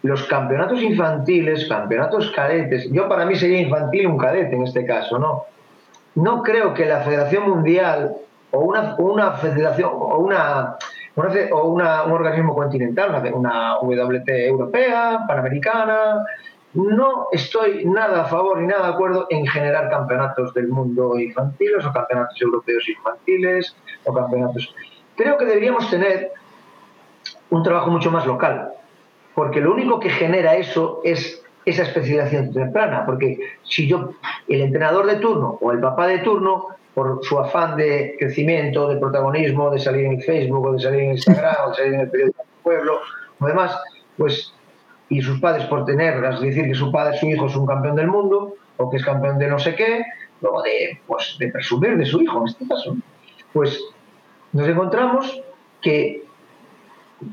[0.02, 5.18] los campeonatos infantiles, campeonatos cadetes, yo para mí sería infantil un cadete en este caso,
[5.20, 5.46] ¿no?
[6.16, 8.16] No creo que la Federación Mundial
[8.52, 10.78] o una, una federación o una,
[11.52, 16.26] o una, un organismo continental, una WT europea, panamericana.
[16.76, 21.86] No estoy nada a favor ni nada de acuerdo en generar campeonatos del mundo infantiles
[21.86, 24.76] o campeonatos europeos infantiles o campeonatos.
[25.16, 26.34] Creo que deberíamos tener
[27.50, 28.74] un trabajo mucho más local,
[29.34, 34.12] porque lo único que genera eso es esa especialización temprana, porque si yo,
[34.48, 38.98] el entrenador de turno o el papá de turno, por su afán de crecimiento, de
[38.98, 42.10] protagonismo, de salir en Facebook o de salir en Instagram o de salir en el
[42.10, 43.00] periódico del pueblo,
[43.40, 43.78] o demás,
[44.18, 44.54] pues,
[45.10, 48.08] y sus padres por tenerlas, decir que su padre, su hijo es un campeón del
[48.08, 50.04] mundo o que es campeón de no sé qué,
[50.42, 52.98] luego de, pues, de presumir de su hijo en este caso,
[53.54, 53.80] pues
[54.52, 55.42] nos encontramos
[55.82, 56.24] que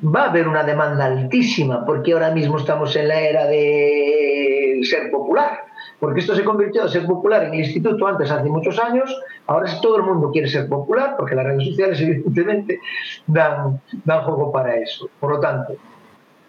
[0.05, 5.11] va a haber una demanda altísima porque ahora mismo estamos en la era de ser
[5.11, 9.17] popular porque esto se convirtió en ser popular en el instituto antes hace muchos años,
[9.47, 12.81] ahora todo el mundo quiere ser popular porque las redes sociales evidentemente
[13.29, 15.09] dan, dan juego para eso.
[15.21, 15.75] Por lo tanto,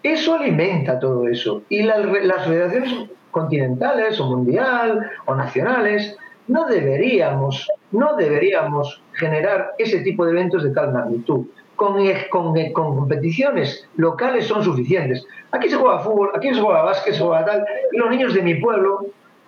[0.04, 1.62] eso alimenta todo eso.
[1.68, 2.04] Y las,
[2.46, 10.62] federaciones continentales o mundial o nacionales no deberíamos, no deberíamos generar ese tipo de eventos
[10.62, 11.46] de tal magnitud.
[11.74, 11.96] Con,
[12.30, 15.26] con, con, competiciones locales son suficientes.
[15.50, 18.42] Aquí se juega fútbol, aquí se juega básquet, se juega tal, y los niños de
[18.42, 19.06] mi pueblo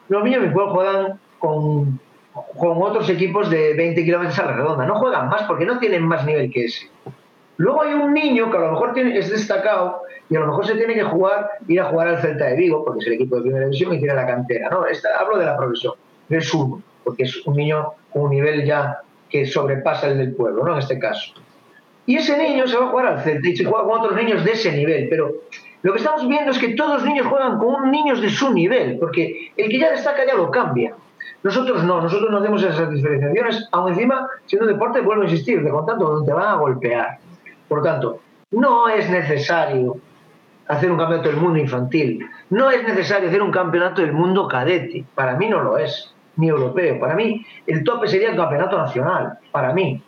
[0.09, 2.01] los niños de mi pueblo juegan con,
[2.33, 4.87] con otros equipos de 20 kilómetros a la redonda.
[4.87, 6.88] No juegan más porque no tienen más nivel que ese.
[7.59, 10.66] Luego hay un niño que a lo mejor tiene, es destacado y a lo mejor
[10.66, 13.37] se tiene que jugar, ir a jugar al Celta de Vigo, porque es el equipo
[13.37, 14.69] de primera división y tiene la cantera.
[14.71, 14.85] No,
[15.19, 15.95] hablo de la progresión,
[16.29, 20.64] del sur, porque es un niño con un nivel ya que sobrepasa el del pueblo,
[20.64, 20.73] ¿no?
[20.73, 21.33] En este caso.
[22.05, 24.45] Y ese niño se va a jugar al Celta y se juega con otros niños
[24.45, 25.33] de ese nivel, pero
[25.83, 28.99] lo que estamos viendo es que todos los niños juegan con niños de su nivel,
[28.99, 30.95] porque el que ya destaca ya lo cambia.
[31.42, 35.71] Nosotros no, nosotros no hacemos esas diferenciaciones, aún encima, siendo deporte, vuelvo a insistir, de
[35.71, 37.19] contacto donde te van a golpear.
[37.68, 39.96] Por tanto, no es necesario
[40.68, 45.05] hacer un campeonato del mundo infantil, no es necesario hacer un campeonato del mundo cadete,
[45.14, 49.38] para mí no lo es, ni europeo, para mí el tope sería el campeonato nacional,
[49.52, 50.02] para mí,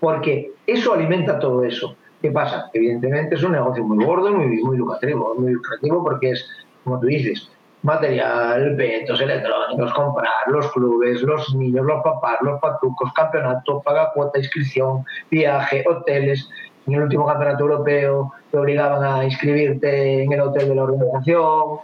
[0.00, 1.96] porque eso alimenta todo eso.
[2.22, 2.70] ¿Qué pasa?
[2.72, 6.48] Evidentemente es un negocio muy gordo y muy, muy lucrativo, muy lucrativo porque es,
[6.82, 7.50] como tú dices,
[7.82, 14.38] material, eventos electrónicos, comprar, los clubes, los niños, los papás, los patucos, campeonato, paga cuota,
[14.38, 16.48] inscripción, viaje, hoteles,
[16.86, 21.78] en el último campeonato europeo te obligaban a inscribirte en el hotel de la organización,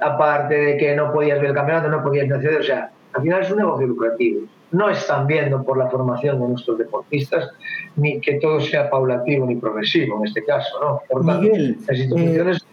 [0.00, 3.42] aparte de que no podías ver el campeonato, no podías acceder, o sea, al final
[3.42, 4.42] es un negocio lucrativo.
[4.70, 7.50] No están viendo por la formación de nuestros deportistas
[7.96, 11.02] ni que todo sea paulatino ni progresivo en este caso, ¿no?
[11.10, 12.66] Por tanto, Miguel, las instituciones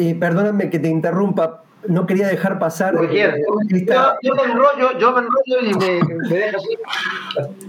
[0.00, 2.94] eh, perdóname que te interrumpa, no quería dejar pasar.
[2.94, 6.62] Yo, me enrollo, yo me enrollo y me, me dejas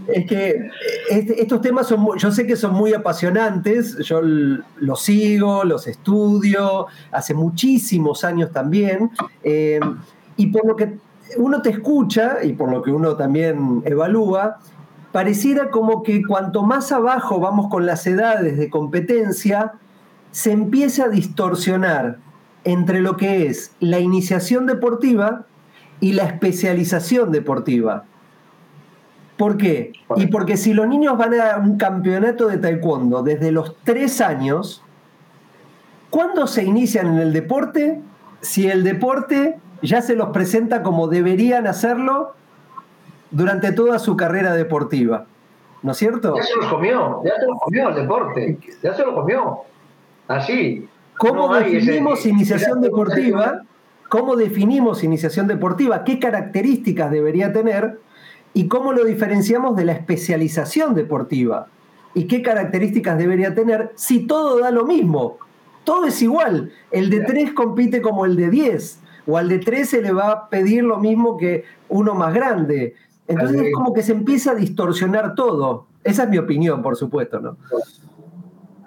[0.07, 0.69] Es que
[1.09, 6.87] este, estos temas son, yo sé que son muy apasionantes, yo los sigo, los estudio,
[7.11, 9.11] hace muchísimos años también,
[9.43, 9.79] eh,
[10.35, 10.97] y por lo que
[11.37, 14.59] uno te escucha y por lo que uno también evalúa,
[15.11, 19.73] pareciera como que cuanto más abajo vamos con las edades de competencia,
[20.31, 22.17] se empieza a distorsionar
[22.63, 25.45] entre lo que es la iniciación deportiva
[25.99, 28.05] y la especialización deportiva.
[29.37, 29.93] ¿Por qué?
[30.17, 34.83] Y porque si los niños van a un campeonato de taekwondo desde los tres años,
[36.09, 38.01] ¿cuándo se inician en el deporte?
[38.41, 42.35] Si el deporte ya se los presenta como deberían hacerlo
[43.31, 45.25] durante toda su carrera deportiva.
[45.81, 46.35] ¿No es cierto?
[46.35, 49.61] Ya se los comió, ya se los comió el deporte, ya se lo comió.
[50.27, 50.87] Así.
[51.17, 53.63] ¿Cómo definimos iniciación deportiva?
[54.09, 56.03] ¿Cómo definimos iniciación deportiva?
[56.03, 57.99] ¿Qué características debería tener?
[58.53, 61.67] ¿Y cómo lo diferenciamos de la especialización deportiva?
[62.13, 65.37] ¿Y qué características debería tener si todo da lo mismo?
[65.83, 66.71] Todo es igual.
[66.91, 68.99] El de 3 compite como el de 10.
[69.27, 72.95] O al de 3 se le va a pedir lo mismo que uno más grande.
[73.27, 75.85] Entonces es como que se empieza a distorsionar todo.
[76.03, 77.57] Esa es mi opinión, por supuesto, ¿no?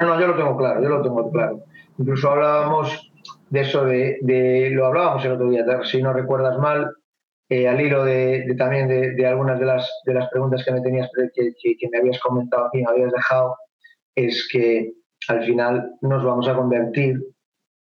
[0.00, 1.62] No, yo lo tengo claro, yo lo tengo claro.
[1.98, 3.12] Incluso hablábamos
[3.50, 6.90] de eso, de, lo hablábamos el otro día, si no recuerdas mal,
[7.48, 11.08] eh, al hilo de, también de, algunas de las, de las preguntas que me tenías,
[11.34, 13.56] que, que, me habías comentado aquí, me habías dejado,
[14.14, 14.92] es que
[15.28, 17.16] al final nos vamos a convertir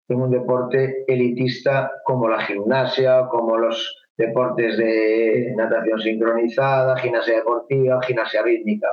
[0.10, 8.02] en un deporte elitista como la gimnasia, como los deportes de natación sincronizada, gimnasia deportiva,
[8.04, 8.89] gimnasia rítmica.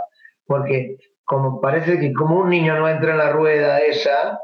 [0.47, 4.39] Porque como parece que como un niño no entra en la rueda esa,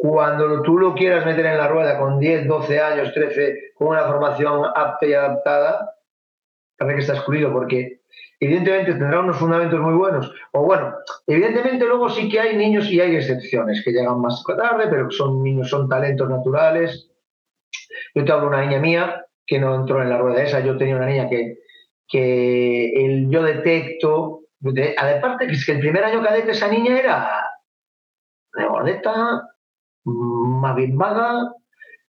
[0.00, 4.04] cuando tú lo quieras meter en la rueda con 10, 12 años, 13, con una
[4.04, 5.92] formación apta y adaptada,
[6.78, 8.02] parece que está excluido porque
[8.38, 10.32] evidentemente tendrá unos fundamentos muy buenos.
[10.52, 10.94] O bueno,
[11.26, 15.42] evidentemente luego sí que hay niños y hay excepciones que llegan más tarde, pero son
[15.42, 17.10] niños, son talentos naturales.
[18.14, 20.76] Yo te hablo de una niña mía que no entró en la rueda esa, yo
[20.76, 21.58] tenía una niña que,
[22.06, 24.38] que el, yo detecto
[24.98, 27.48] Aparte que es que el primer año cadete esa niña era
[28.54, 29.42] de gordeta,
[30.60, 31.52] más bien vaga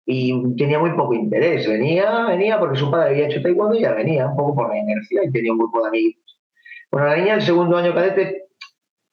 [0.05, 1.69] y tenía muy poco interés.
[1.69, 4.79] Venía, venía porque su padre había hecho taekwondo y ya venía un poco por la
[4.79, 6.41] inercia y tenía un grupo de amigos.
[6.91, 8.47] Bueno, la niña el segundo año cadete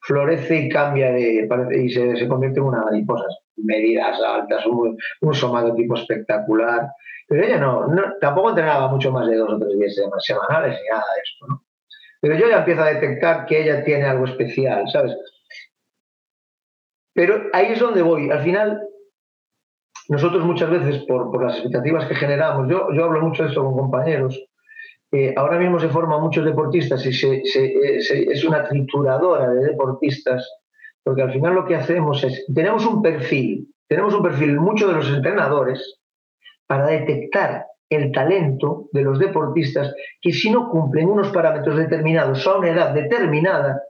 [0.00, 3.26] florece y cambia de, y se, convierte en una mariposa.
[3.56, 6.88] Medidas altas, un, un somatotipo espectacular.
[7.28, 10.88] Pero ella no, no, tampoco entrenaba mucho más de dos o tres días semanales ni
[10.88, 11.62] nada de esto, ¿no?
[12.20, 15.16] Pero yo ya empiezo a detectar que ella tiene algo especial, ¿sabes?
[17.16, 18.30] Pero ahí es donde voy.
[18.30, 18.78] Al final,
[20.10, 24.38] nosotros muchas veces, por, las expectativas que generamos, yo, hablo mucho de esto con compañeros,
[25.10, 30.46] eh, ahora mismo se forman muchos deportistas y eh, es una trituradora de deportistas,
[31.02, 34.96] porque al final lo que hacemos es, tenemos un perfil, tenemos un perfil, muchos de
[34.96, 35.98] los entrenadores,
[36.66, 42.58] para detectar el talento de los deportistas que si no cumplen unos parámetros determinados a
[42.58, 43.80] una edad determinada,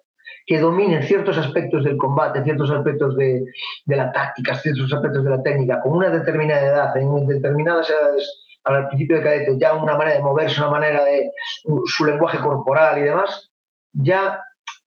[0.47, 3.45] que dominen ciertos aspectos del combate, ciertos aspectos de,
[3.87, 8.89] la táctica, ciertos aspectos de la técnica, con una determinada edad, en determinadas edades al
[8.89, 11.31] principio de cadete, ya una manera de moverse, una manera de
[11.87, 13.51] su lenguaje corporal y demás,
[13.93, 14.41] ya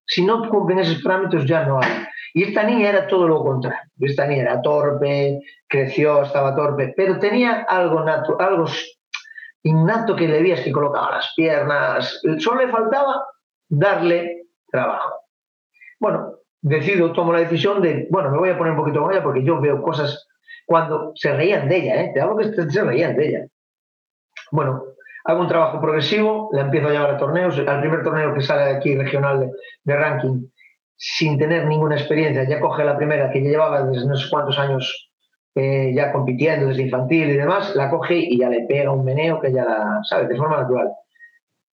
[0.06, 2.04] si no cumplen esos parámetros ya no hay.
[2.34, 3.90] Y esta niña era todo lo contrario.
[4.00, 8.04] Esta niña era torpe, creció, estaba torpe, pero tenía algo,
[8.38, 8.66] algo
[9.62, 12.20] innato que le veías que colocaba las piernas.
[12.38, 13.24] Solo le faltaba
[13.68, 15.19] darle trabajo.
[16.00, 19.22] Bueno, decido, tomo la decisión de, bueno, me voy a poner un poquito con ella
[19.22, 20.26] porque yo veo cosas
[20.66, 22.10] cuando se reían de ella, ¿eh?
[22.14, 23.46] Te hablo que se reían de ella.
[24.50, 24.82] Bueno,
[25.24, 27.58] hago un trabajo progresivo, la empiezo a llevar a torneos.
[27.58, 29.50] Al primer torneo que sale aquí regional
[29.84, 30.46] de, ranking,
[30.96, 34.58] sin tener ninguna experiencia, ya coge la primera que ya llevaba desde no sé cuántos
[34.58, 35.10] años
[35.54, 39.40] eh, ya compitiendo, desde infantil y demás, la coge y ya le pega un meneo
[39.40, 40.92] que ya la sabe de forma natural.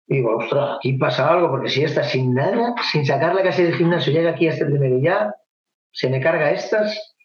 [0.08, 4.12] Digo, ostras, aquí pasa algo, porque si esta sin nada, sin sacarla casi del gimnasio,
[4.12, 5.34] llega aquí a este primero y ya
[5.90, 7.16] se me carga estas,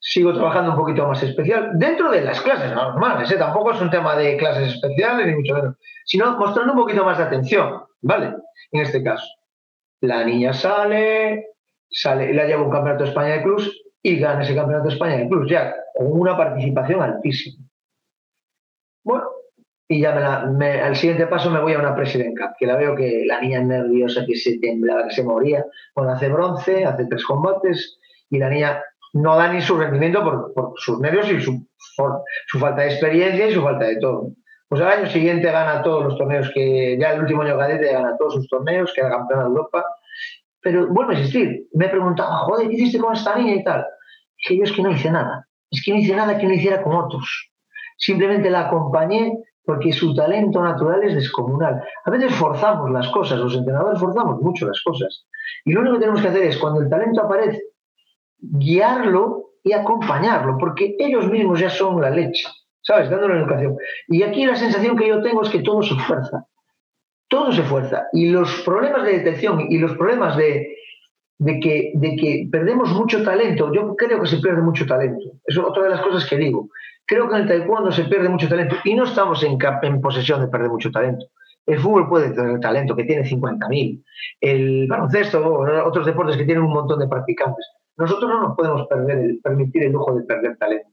[0.00, 3.36] sigo trabajando un poquito más especial, dentro de las clases normales, ¿eh?
[3.36, 7.18] tampoco es un tema de clases especiales, ni mucho menos, sino mostrando un poquito más
[7.18, 8.34] de atención, ¿vale?
[8.72, 9.26] En este caso.
[10.00, 11.50] La niña sale,
[11.88, 13.70] sale, la lleva un campeonato de España de clubs
[14.02, 17.64] y gana ese campeonato de España de clubs, ya con una participación altísima.
[19.92, 20.14] Y ya
[20.48, 23.42] me al siguiente paso me voy a una President Cup, que la veo que la
[23.42, 25.66] niña es nerviosa, que se temblaba, que se moría.
[25.94, 27.98] Bueno, hace bronce, hace tres combates
[28.30, 28.82] y la niña
[29.12, 30.24] no da ni su rendimiento
[30.54, 31.68] por, sus nervios y su,
[32.46, 34.28] su, falta de experiencia y su falta de todo.
[34.66, 38.16] Pues al año siguiente gana todos los torneos que, ya el último año cadete gana
[38.16, 39.84] todos sus torneos, queda campeona de Europa.
[40.62, 41.66] Pero vuelve a existir.
[41.74, 43.84] Me preguntaba, joder, ¿qué hiciste con esta niña y tal?
[44.38, 45.46] Dije, yo es que no hice nada.
[45.70, 47.50] Es que no hice nada que no hiciera con otros.
[47.98, 49.32] Simplemente la acompañé
[49.64, 51.82] porque su talento natural es descomunal.
[52.04, 55.26] A veces forzamos las cosas, los entrenadores forzamos mucho las cosas.
[55.64, 57.62] Y lo único que tenemos que hacer es, cuando el talento aparece,
[58.38, 62.44] guiarlo y acompañarlo, porque ellos mismos ya son la leche,
[62.80, 63.08] ¿sabes?
[63.08, 63.76] Dándole educación.
[64.08, 66.46] Y aquí la sensación que yo tengo es que todo se fuerza,
[67.28, 68.06] todo se fuerza.
[68.12, 70.76] Y los problemas de detección y los problemas de,
[71.38, 75.24] de, que, de que perdemos mucho talento, yo creo que se pierde mucho talento.
[75.44, 76.68] Es otra de las cosas que digo.
[77.12, 79.58] Creo que en el taekwondo se pierde mucho talento y no estamos en,
[80.00, 81.26] posesión de perder mucho talento.
[81.66, 84.02] El fútbol puede tener talento, que tiene 50.000.
[84.40, 87.66] El baloncesto, otros deportes que tienen un montón de practicantes.
[87.98, 88.88] Nosotros no nos podemos
[89.42, 90.88] permitir el lujo de perder talento.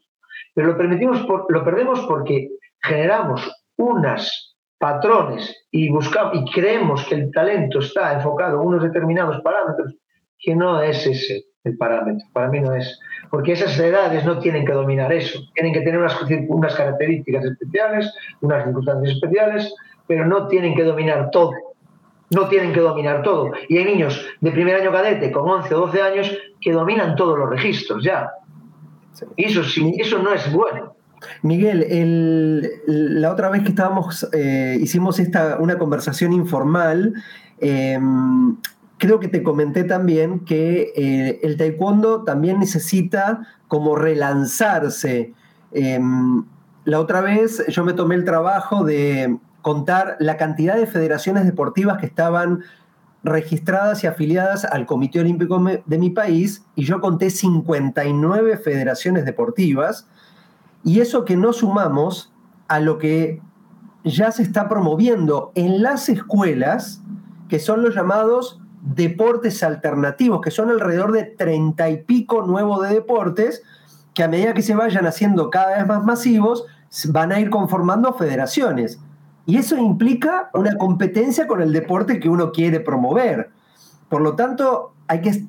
[0.53, 2.49] Pero lo, permitimos lo perdemos porque
[2.83, 9.39] generamos unas patrones y, buscamos, y creemos que el talento está enfocado en unos determinados
[9.39, 9.95] parámetros
[10.37, 12.25] que no es ese el parámetro.
[12.33, 12.99] Para mí no es.
[13.29, 15.39] Porque esas edades no tienen que dominar eso.
[15.53, 19.73] Tienen que tener unas, unas características especiales, unas circunstancias especiales,
[20.07, 21.53] pero no tienen que dominar todo
[22.31, 23.51] no tienen que dominar todo.
[23.67, 27.37] Y hay niños de primer año cadete con 11 o 12 años que dominan todos
[27.37, 28.29] los registros ya.
[29.35, 30.95] Y eso, sí, eso no es bueno.
[31.41, 37.13] Miguel, la otra vez que estábamos, eh, hicimos esta, una conversación informal,
[37.59, 38.55] em,
[38.99, 45.33] creo que te comenté también que eh, el taekwondo también necesita como relanzarse.
[45.71, 46.45] Em,
[46.83, 51.97] la otra vez yo me tomé el trabajo de contar la cantidad de federaciones deportivas
[51.97, 52.63] que estaban
[53.23, 60.07] registradas y afiliadas al Comité Olímpico de mi país y yo conté 59 federaciones deportivas
[60.83, 62.33] y eso que no sumamos
[62.67, 63.41] a lo que
[64.03, 67.01] ya se está promoviendo en las escuelas,
[67.49, 72.93] que son los llamados deportes alternativos, que son alrededor de 30 y pico nuevos de
[72.93, 73.63] deportes,
[74.13, 76.65] que a medida que se vayan haciendo cada vez más masivos,
[77.09, 78.99] van a ir conformando federaciones.
[79.45, 83.49] Y eso implica una competencia con el deporte que uno quiere promover.
[84.07, 85.43] Por lo tanto, hay que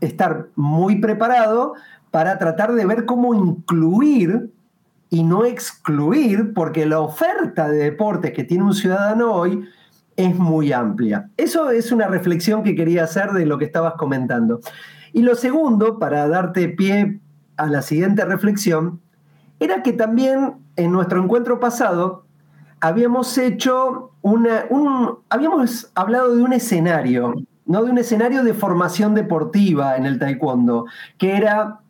[0.00, 1.74] estar muy preparado
[2.10, 4.50] para tratar de ver cómo incluir
[5.08, 9.66] y no excluir, porque la oferta de deportes que tiene un ciudadano hoy
[10.16, 11.30] es muy amplia.
[11.36, 14.60] Eso es una reflexión que quería hacer de lo que estabas comentando.
[15.12, 17.20] Y lo segundo, para darte pie
[17.56, 19.00] a la siguiente reflexión,
[19.60, 22.24] era que también en nuestro encuentro pasado
[22.80, 27.82] habíamos hecho una, un, habíamos hablado de un escenario, ¿no?
[27.82, 30.86] De un escenario de formación deportiva en el taekwondo,
[31.18, 31.80] que era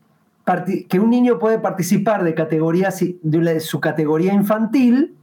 [0.89, 5.17] que un niño puede participar de, categorías, de su categoría infantil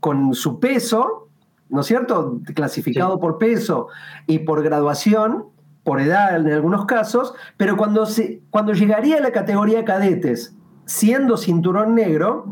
[0.00, 1.25] con su peso,
[1.68, 2.40] ¿no es cierto?
[2.54, 3.88] Clasificado por peso
[4.26, 5.46] y por graduación,
[5.84, 11.36] por edad en algunos casos, pero cuando, se, cuando llegaría a la categoría cadetes siendo
[11.36, 12.46] cinturón negro,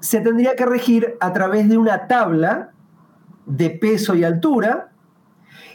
[0.00, 2.70] se tendría que regir a través de una tabla
[3.46, 4.92] de peso y altura,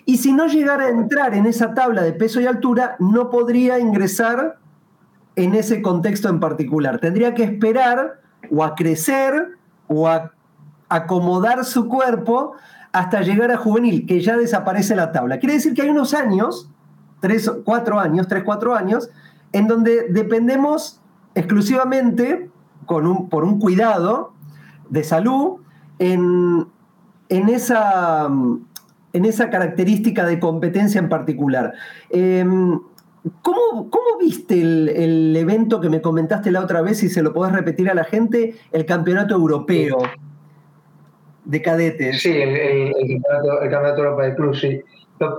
[0.05, 3.79] y si no llegara a entrar en esa tabla de peso y altura, no podría
[3.79, 4.59] ingresar
[5.35, 6.99] en ese contexto en particular.
[6.99, 10.07] Tendría que esperar o a crecer o
[10.95, 12.53] acomodar su cuerpo
[12.91, 15.39] hasta llegar a juvenil, que ya desaparece la tabla.
[15.39, 16.69] Quiere decir que hay unos años,
[17.19, 19.09] tres, cuatro años, tres, cuatro años,
[19.51, 21.01] en donde dependemos
[21.33, 22.49] exclusivamente
[22.85, 24.33] con un, por un cuidado
[24.89, 25.57] de salud
[25.99, 26.67] en,
[27.29, 31.73] esa, en esa característica de competencia en particular.
[32.09, 32.79] Em,
[33.41, 33.89] ¿Cómo,
[34.19, 37.95] viste el, evento que me comentaste la otra vez, si se lo podés repetir a
[37.95, 39.97] la gente, el campeonato europeo
[41.45, 42.21] de cadetes?
[42.21, 43.21] Sí, el,
[43.69, 44.81] campeonato, europeo de club, sí.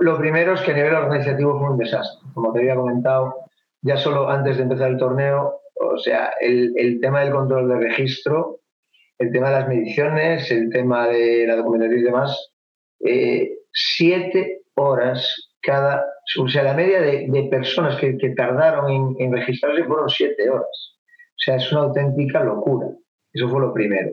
[0.01, 2.29] Lo, primero es que a nivel organizativo fue un desastre.
[2.33, 3.35] Como te había comentado,
[3.81, 8.61] ya solo antes de empezar el torneo, o sea, el, tema del control de registro,
[9.19, 12.51] el tema de las mediciones, el tema de la documentación y demás,
[13.05, 16.05] eh, siete horas cada,
[16.39, 20.95] o sea, la media de, personas que, tardaron en, registrarse fueron siete horas.
[21.37, 22.87] O sea, es una auténtica locura.
[23.33, 24.11] Eso fue lo primero.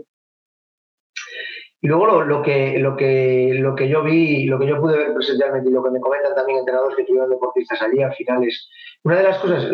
[1.84, 5.12] Y luego lo, que, lo, que, lo que yo vi, lo que yo pude ver
[5.12, 8.70] presencialmente y lo que me comentan también entrenadores que tuvieron deportistas allí al final es,
[9.02, 9.68] una de las cosas,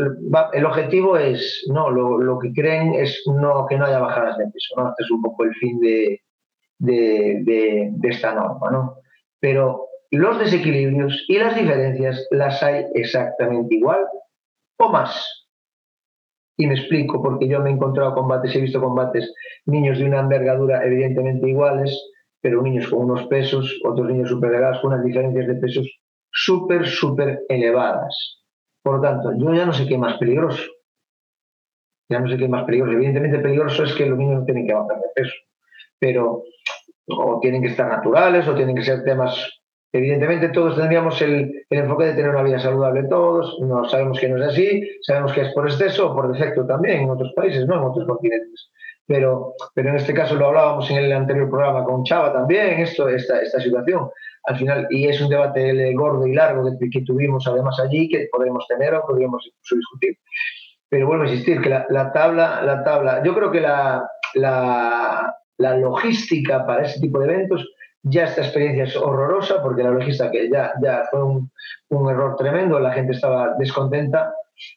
[0.53, 4.75] el objetivo es, no, lo, que creen es no, que no haya bajadas de peso,
[4.77, 4.89] ¿no?
[4.89, 6.21] Este es un poco el fin de,
[6.79, 8.97] de, de esta norma, ¿no?
[9.39, 14.05] Pero los desequilibrios y las diferencias las hay exactamente igual
[14.79, 15.39] o más.
[16.57, 19.32] Y me explico, porque yo me he encontrado combates, he visto combates,
[19.66, 21.98] niños de una envergadura evidentemente iguales,
[22.40, 26.86] pero niños con unos pesos, otros niños súper elevados, con unas diferencias de pesos súper,
[26.86, 28.40] súper elevadas.
[28.82, 30.62] Por lo tanto, yo ya no sé qué más peligroso.
[32.09, 32.92] Ya no sé qué más peligroso.
[32.92, 35.34] Evidentemente peligroso es que los niños no tienen que bajar de peso,
[35.98, 36.42] pero
[37.07, 39.60] o tienen que estar naturales o tienen que ser temas
[39.93, 44.36] Evidentemente todos tendríamos el, enfoque de tener una vida saludable todos, no sabemos que no
[44.36, 47.74] es así, sabemos que es por exceso o por defecto también en otros países, no
[47.74, 48.70] en otros continentes.
[49.07, 53.09] Pero, pero en este caso lo hablábamos en el anterior programa con Chava también, esto,
[53.09, 54.09] esta, esta situación.
[54.45, 58.64] Al final, y es un debate gordo y largo que, tuvimos además allí, que podemos
[58.68, 60.18] tener o podríamos incluso discutir.
[60.88, 65.34] Pero vuelvo a insistir, que la, la tabla, la tabla, yo creo que la, la,
[65.59, 67.68] la logística para ese tipo de eventos
[68.03, 71.51] ya esta experiencia es horrorosa porque la logística que ya, ya fue un,
[71.88, 74.32] un error tremendo, la gente estaba descontenta.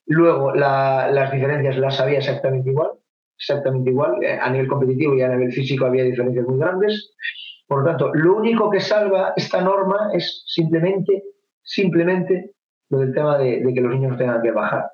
[0.05, 2.91] Luego las diferencias las había exactamente igual,
[3.38, 4.24] exactamente igual.
[4.24, 7.13] Eh, a nivel competitivo y a nivel físico había diferencias muy grandes.
[7.67, 11.24] Por lo tanto, lo único que salva esta norma es simplemente,
[11.61, 12.51] simplemente
[12.89, 14.86] lo del tema de, de que los niños tengan que bajar.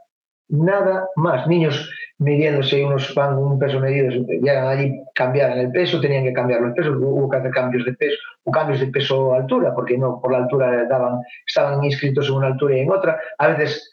[0.50, 1.48] Nada más.
[1.48, 6.62] Niños midiéndose unos van un peso medido, llegan allí, cambiaban el peso, tenían que cambiar
[6.62, 10.20] los pesos, hubo que hacer cambios de peso, o cambios de peso altura, porque no
[10.22, 13.18] por la altura daban, estaban inscritos en una altura y en otra.
[13.38, 13.90] A veces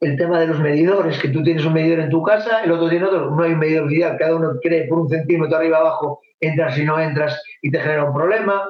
[0.00, 2.88] el tema de los medidores, que tú tienes un medidor en tu casa, el otro
[2.88, 6.20] tiene otro, no hay un medidor ideal, cada uno cree por un centímetro arriba abajo,
[6.40, 8.64] entras y no entras y te genera un problema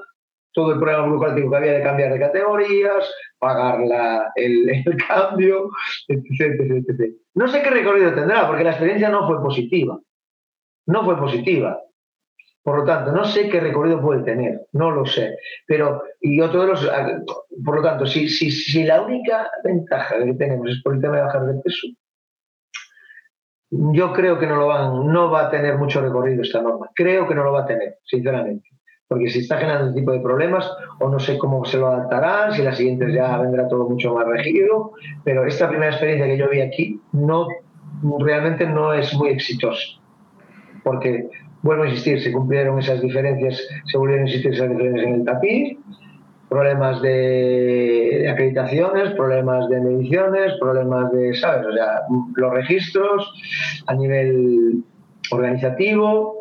[0.52, 3.80] todo el problema burocrático que había de cambiar de categorías, pagar
[4.36, 5.70] el, el, cambio,
[6.08, 7.14] etc, etc.
[7.34, 9.98] No sé qué recorrido tendrá, porque la experiencia no fue positiva.
[10.86, 11.80] No fue positiva.
[12.62, 15.36] Por lo tanto, no sé qué recorrido puede tener, no lo sé.
[15.66, 16.90] Pero, y otro de los.
[17.64, 21.16] Por lo tanto, si, si, si la única ventaja que tenemos es por el tema
[21.16, 21.86] de bajar de peso,
[23.70, 26.90] yo creo que no lo van, no va a tener mucho recorrido esta norma.
[26.94, 28.68] Creo que no lo va a tener, sinceramente.
[29.10, 32.52] Porque si está generando un tipo de problemas, o no sé cómo se lo adaptarán,
[32.52, 34.92] si las siguientes ya vendrá todo mucho más regido,
[35.24, 37.48] pero esta primera experiencia que yo vi aquí no
[38.20, 39.82] realmente no es muy exitosa.
[40.84, 41.28] Porque,
[41.62, 45.24] vuelvo a insistir, se cumplieron esas diferencias, se volvieron a insistir esas diferencias en el
[45.24, 45.76] tapiz,
[46.48, 51.66] problemas de, acreditaciones, problemas de mediciones, problemas de, ¿sabes?
[51.66, 52.02] O sea,
[52.36, 53.32] los registros
[53.88, 54.84] a nivel
[55.32, 56.39] organizativo,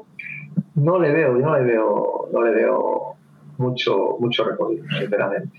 [0.75, 3.15] no le veo, no le veo, no le veo
[3.59, 5.51] mucho, mucho recorrido, sinceramente.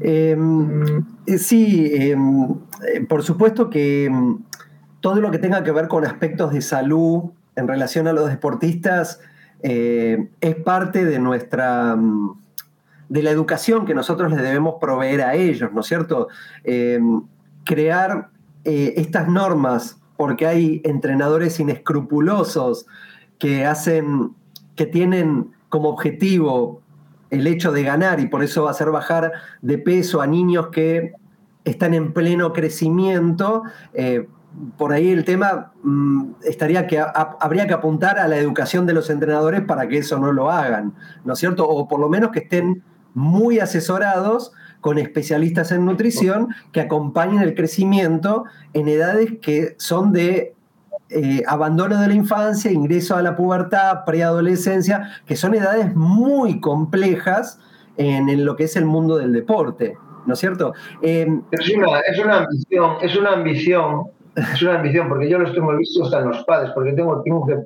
[0.00, 2.48] Em, eh, sí, em,
[2.88, 4.38] eh, por supuesto que em,
[5.00, 9.20] todo lo que tenga que ver con aspectos de salud en relación a los deportistas
[9.62, 11.96] eh, es parte de nuestra
[13.08, 16.28] de la educación que nosotros les debemos proveer a ellos, ¿no es cierto?
[17.64, 18.30] crear
[18.64, 22.86] estas normas porque hay entrenadores inescrupulosos
[23.38, 24.34] que hacen
[24.76, 26.82] que tienen como objetivo
[27.30, 31.12] el hecho de ganar y por eso hacer bajar de peso a niños que
[31.64, 33.62] están en pleno crecimiento,
[33.94, 34.26] eh,
[34.76, 39.08] por ahí el tema mm, estaría que habría que apuntar a la educación de los
[39.08, 40.94] entrenadores para que eso no lo hagan,
[41.24, 41.66] ¿no es cierto?
[41.66, 42.82] O por lo menos que estén
[43.14, 48.44] muy asesorados con especialistas en nutrición que acompañen el crecimiento
[48.74, 50.54] en edades que son de
[51.14, 57.60] eh, abandono de la infancia, ingreso a la pubertad, preadolescencia, que son edades muy complejas
[57.96, 59.96] en, lo que es el mundo del deporte,
[60.26, 60.72] ¿no es cierto?
[61.02, 64.04] Eh, es, una, es una ambición, es una ambición,
[64.36, 67.46] es una ambición, porque yo lo estoy visto hasta en los padres, porque tengo, tengo
[67.46, 67.56] que,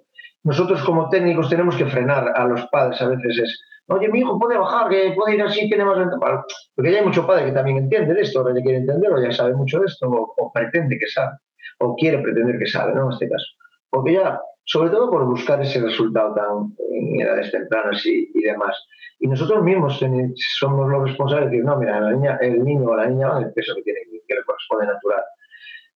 [0.45, 4.39] nosotros como técnicos tenemos que frenar a los padres a veces es, oye, mi hijo
[4.39, 6.45] puede bajar, que puede ir así, tiene más ventaja.
[6.75, 9.33] Porque ya hay mucho padre que también entiende de esto, o que quiere entenderlo, ya
[9.33, 11.37] sabe mucho de esto, o, pretende que sabe,
[11.79, 13.07] o quiere pretender que sabe, ¿no?
[13.07, 13.47] En este caso.
[13.91, 18.77] Porque ya, sobre todo por buscar ese resultado tan en edades tempranas y, y demás.
[19.19, 20.01] Y nosotros mismos
[20.59, 23.39] somos los responsables de decir, no, mira, la niña, el niño o la niña va
[23.41, 25.23] el peso que, tiene, que le corresponde natural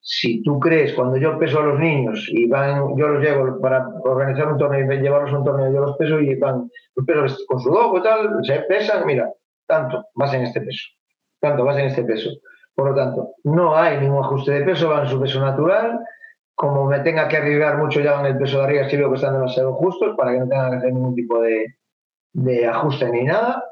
[0.03, 3.87] si tú crees, cuando yo peso a los niños y van, yo los llevo para
[4.03, 7.37] organizar un torneo y llevarlos a un torneo, yo los peso y van, los peso
[7.47, 9.31] con su logo y tal, se pesan, mira,
[9.66, 10.89] tanto, vas en este peso,
[11.39, 12.31] tanto, vas en este peso.
[12.81, 16.01] Por lo tanto, no hay ningún ajuste de peso, van su peso natural.
[16.55, 19.16] Como me tenga que arriesgar mucho, ya van el peso de arriba si veo que
[19.16, 21.74] están demasiado justos para que no tengan que hacer ningún tipo de,
[22.33, 23.62] de ajuste ni nada.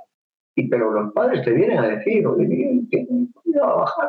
[0.55, 2.83] Y, pero los padres te vienen a decir, oye,
[3.59, 4.09] va a bajar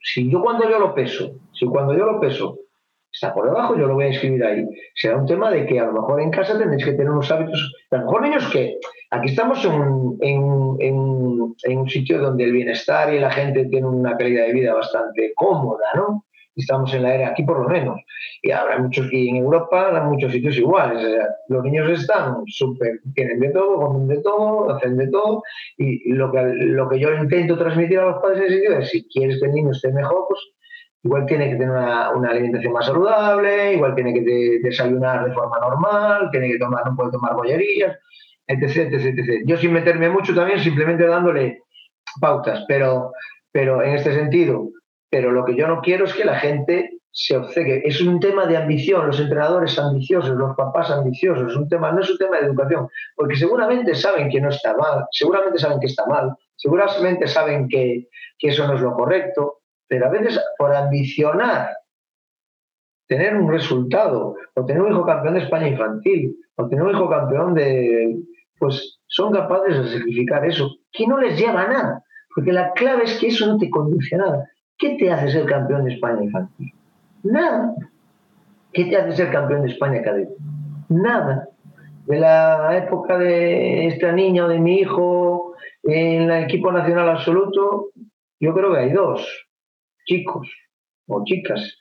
[0.00, 2.58] si yo cuando yo lo peso, si cuando yo lo peso
[3.12, 4.66] está por debajo, yo lo voy a escribir ahí.
[4.96, 7.72] Será un tema de que a lo mejor en casa tenéis que tener unos hábitos,
[7.92, 8.80] a lo mejor niños que
[9.12, 14.46] aquí estamos en, en, un sitio donde el bienestar y la gente tiene una calidad
[14.46, 16.24] de vida bastante cómoda, ¿no?
[16.56, 18.00] estamos en la era aquí por lo menos.
[18.42, 21.02] Y habrá muchos, y en Europa hay muchos sitios iguales.
[21.48, 25.42] los niños están súper, tienen de todo, comen de todo, hacen de todo.
[25.78, 28.90] Y lo que, lo que yo intento transmitir a los padres en ese sitio es,
[28.90, 30.40] si quieres que el niño esté mejor, pues
[31.04, 35.58] igual tiene que tener una, una alimentación más saludable, igual tiene que desayunar de forma
[35.58, 37.98] normal, tiene que tomar, no puede tomar bollerías,
[38.46, 39.42] etc, etc, etc.
[39.46, 41.62] Yo sin meterme mucho también, simplemente dándole
[42.20, 43.12] pautas, pero,
[43.50, 44.68] pero en este sentido,
[45.10, 47.82] pero lo que yo no quiero es que la gente se obceque.
[47.84, 52.00] Es un tema de ambición, los entrenadores ambiciosos, los papás ambiciosos, es un tema, no
[52.00, 55.86] es un tema de educación, porque seguramente saben que no está mal, seguramente saben que
[55.86, 58.08] está mal, seguramente saben que,
[58.40, 61.76] eso no es lo correcto, pero a veces por ambicionar
[63.06, 67.10] tener un resultado, o tener un hijo campeón de España infantil, o tener un hijo
[67.10, 68.16] campeón de...
[68.62, 73.02] pues son capaces de sacrificar eso, que no les lleva a nada, porque la clave
[73.02, 74.50] es que eso no te conduce a nada.
[74.78, 76.72] ¿Qué te hace ser campeón de España infantil?
[77.24, 77.74] Nada.
[78.72, 80.36] ¿Qué te hace ser campeón de España cadete?
[80.90, 81.48] Nada.
[82.06, 87.88] De la época de esta niña o de mi hijo en el equipo nacional absoluto,
[88.38, 89.26] yo creo que hay dos
[90.06, 90.48] chicos
[91.08, 91.78] o chicas.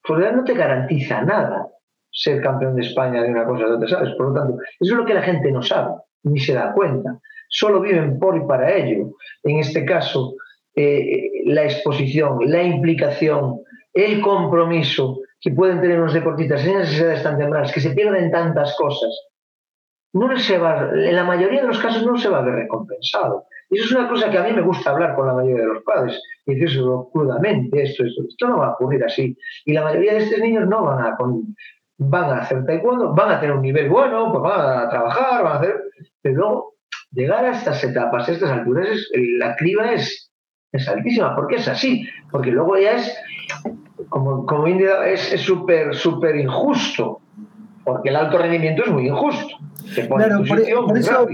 [0.00, 1.66] Pues no te garantiza nada
[2.12, 4.14] ser campeón de España de una cosa de otra, ¿sabes?
[4.14, 7.20] Por lo tanto, eso es lo que la gente no sabe, ni se da cuenta.
[7.48, 9.12] Solo viven por y para ello.
[9.42, 10.34] En este caso,
[10.74, 13.60] eh, la exposición, la implicación,
[13.92, 18.30] el compromiso que pueden tener los deportistas en esas edades tan tempranas, que se pierden
[18.30, 19.10] tantas cosas,
[20.12, 23.46] no se va, en la mayoría de los casos no se va a ver recompensado.
[23.70, 25.74] Y eso es una cosa que a mí me gusta hablar con la mayoría de
[25.74, 29.36] los padres, y decírselo crudamente, esto, esto, esto no va a ocurrir así.
[29.64, 31.16] Y la mayoría de estos niños no van a,
[31.98, 35.52] van a hacer taekwondo, van a tener un nivel bueno, pues van a trabajar, van
[35.52, 35.80] a hacer,
[36.22, 36.74] pero
[37.12, 38.88] llegar a estas etapas, a estas alturas,
[39.38, 40.30] la criba es
[40.72, 41.34] es altísima.
[41.34, 42.06] ¿Por qué es así?
[42.30, 43.12] Porque luego ya es,
[44.08, 47.20] como, como India, es súper, súper injusto.
[47.84, 49.56] Porque el alto rendimiento es muy injusto.
[49.94, 50.60] claro, por,
[50.98, 51.26] eso,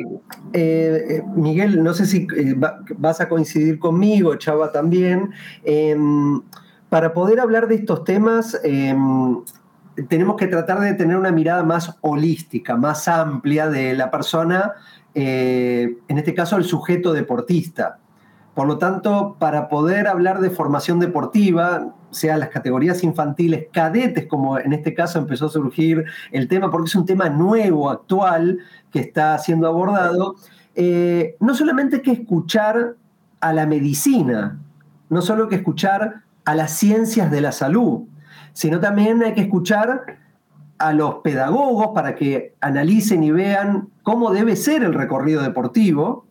[0.53, 2.55] eh, eh, Miguel, no sé si eh,
[2.97, 5.31] vas a coincidir conmigo, Chava también.
[5.65, 6.41] Em,
[6.89, 9.43] para poder hablar de estos temas, em,
[10.09, 14.73] tenemos que tratar de tener una mirada más holística, más amplia de la persona,
[15.15, 17.99] en este caso el sujeto deportista.
[18.55, 24.59] Por lo tanto, para poder hablar de formación deportiva, sea las categorías infantiles, cadetes, como
[24.59, 29.01] en este caso empezó a surgir el tema, porque es un tema nuevo, actual, que
[29.01, 30.37] está siendo abordado,
[30.75, 32.97] eh, no solamente hay que escuchar
[33.41, 34.59] a la medicina,
[35.11, 38.05] no solo hay que escuchar a las ciencias de la salud,
[38.57, 40.17] sino también hay que escuchar
[40.79, 46.25] a los pedagogos para que analicen y vean cómo debe ser el recorrido deportivo,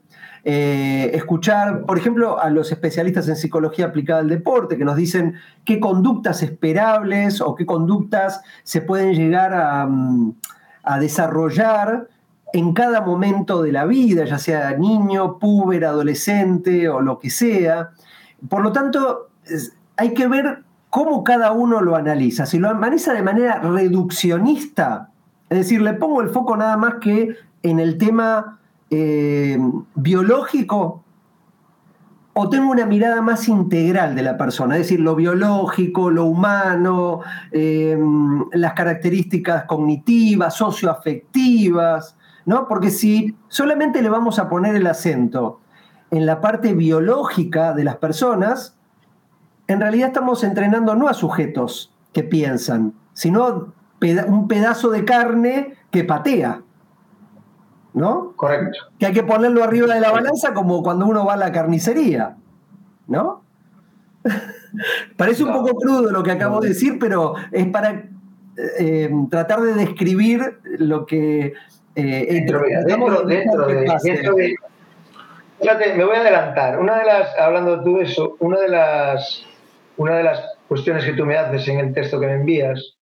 [0.44, 5.36] eh, escuchar, por ejemplo, a los especialistas en psicología aplicada al deporte, que nos dicen
[5.66, 10.34] qué conductas esperables o qué conductas se pueden llegar a, mm,
[11.00, 12.08] desarrollar
[12.54, 17.92] en cada momento de la vida, ya sea niño, puber, adolescente o lo que sea.
[18.50, 19.30] Por lo tanto,
[19.96, 20.66] hay que ver
[20.96, 22.46] cómo cada uno lo analiza.
[22.46, 25.10] Si lo analiza de manera reduccionista,
[25.50, 29.60] es decir, le pongo el foco nada más que en el tema eh,
[29.96, 31.04] biológico,
[32.32, 37.20] o tengo una mirada más integral de la persona, es decir, lo biológico, lo humano,
[37.52, 38.00] eh,
[38.54, 42.16] las características cognitivas, socioafectivas,
[42.46, 42.70] ¿no?
[42.70, 45.60] Porque si solamente le vamos a poner el acento
[46.10, 48.75] en la parte biológica de las personas,
[49.68, 53.74] en realidad estamos entrenando no a sujetos que piensan, sino
[54.28, 56.62] un pedazo de carne que patea.
[57.96, 58.34] ¿no?
[58.36, 58.78] Correcto.
[59.00, 62.36] Que hay que ponerlo arriba de la balanza como cuando uno va a la carnicería,
[63.08, 63.42] ¿no?
[65.18, 68.04] Parece un poco crudo lo que acabo de decir, pero es para
[68.80, 71.54] eh, tratar de describir lo que...
[71.96, 74.56] Eh, dentro, dentro, dentro, de, dentro de,
[75.62, 76.78] Fíjate, me voy a adelantar.
[76.78, 79.46] Una de las, hablando tú de eso, una de las,
[79.98, 82.98] una de las cuestiones que tú me haces en el texto que me envías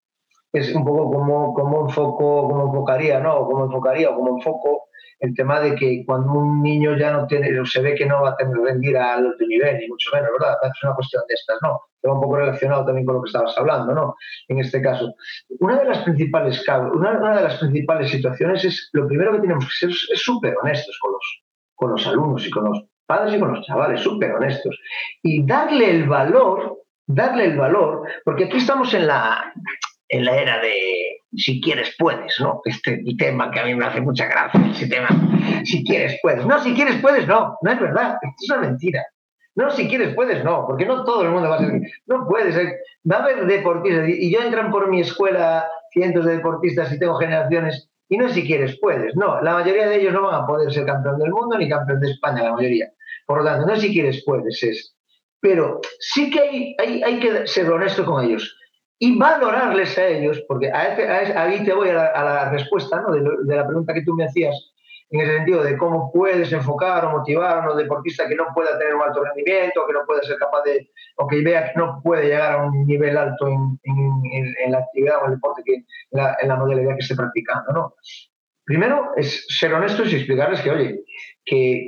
[0.52, 3.46] es un poco como, como enfoco, como enfocaría, ¿no?
[3.46, 4.84] Como enfocaría o como enfoco
[5.24, 8.32] el tema de que cuando un niño ya no tiene, se ve que no va
[8.32, 10.58] a tener rendir a alto nivel, ni mucho menos, ¿verdad?
[10.64, 11.80] Es una cuestión de estas, ¿no?
[11.96, 14.16] Está un poco relacionado también con lo que estabas hablando, ¿no?
[14.50, 15.14] En este caso.
[15.62, 19.64] Una de las principales, una, una de las principales situaciones es, lo primero que tenemos
[19.64, 23.40] que ser es súper honestos con los, con los alumnos y con los padres y
[23.40, 24.78] con los chavales, súper honestos.
[25.22, 29.54] Y darle el valor, darle el valor, porque aquí estamos en la,
[30.10, 32.62] en la era de si quieres puedes, ¿no?
[32.66, 35.10] Este tema que a mí me hace mucha gracia, ese tema,
[35.64, 36.46] si quieres puedes.
[36.46, 39.04] No, si quieres puedes, no, no es verdad, esto es una mentira.
[39.56, 41.82] No, si quieres puedes, no, porque no todo el mundo va a ser.
[42.08, 42.56] No puedes,
[43.10, 47.16] va a haber deportistas, y yo entran por mi escuela cientos de deportistas y tengo
[47.16, 50.72] generaciones, y no si quieres puedes, no, la mayoría de ellos no van a poder
[50.72, 52.92] ser campeón del mundo ni campeón de España, la mayoría.
[53.26, 54.93] Por lo tanto, no si quieres puedes, es.
[55.44, 58.58] Pero sí que hay, hay, hay que ser honesto con ellos
[58.98, 63.12] y valorarles a ellos, porque ahí te voy a la, respuesta ¿no?
[63.12, 64.56] de, la pregunta que tú me hacías,
[65.10, 68.80] en el sentido de cómo puedes enfocar o motivar a un deportista que no pueda
[68.80, 72.00] tener un alto rendimiento, que no pueda ser capaz de, o que vea que no
[72.02, 76.48] puede llegar a un nivel alto en, en, la actividad o el deporte, que, en
[76.48, 77.74] la modalidad que esté practicando.
[77.74, 77.96] ¿no?
[78.64, 81.04] Primero es ser honestos y explicarles que, oye,
[81.46, 81.86] que,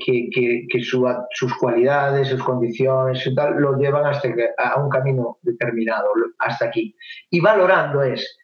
[1.32, 6.96] sus cualidades, sus condiciones y tal, lo llevan hasta a un camino determinado, hasta aquí.
[7.30, 8.38] Y valorando es,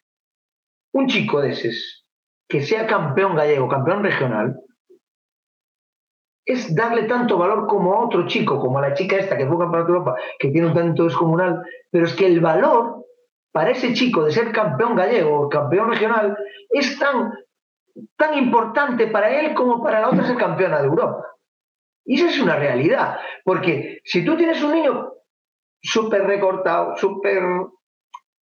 [0.93, 2.05] un chico de esos,
[2.47, 4.57] que sea campeón gallego, campeón regional,
[6.45, 9.71] es darle tanto valor como a otro chico, como a la chica esta que campeón
[9.71, 13.05] de Europa, que tiene un talento descomunal, pero es que el valor
[13.51, 16.37] para ese chico de ser campeón gallego o campeón regional
[16.69, 17.31] es tan
[18.15, 21.25] tan importante para él como para la otra ser campeona de Europa.
[22.05, 25.13] Y esa es una realidad, porque si tú tienes un niño
[25.81, 27.43] súper recortado, súper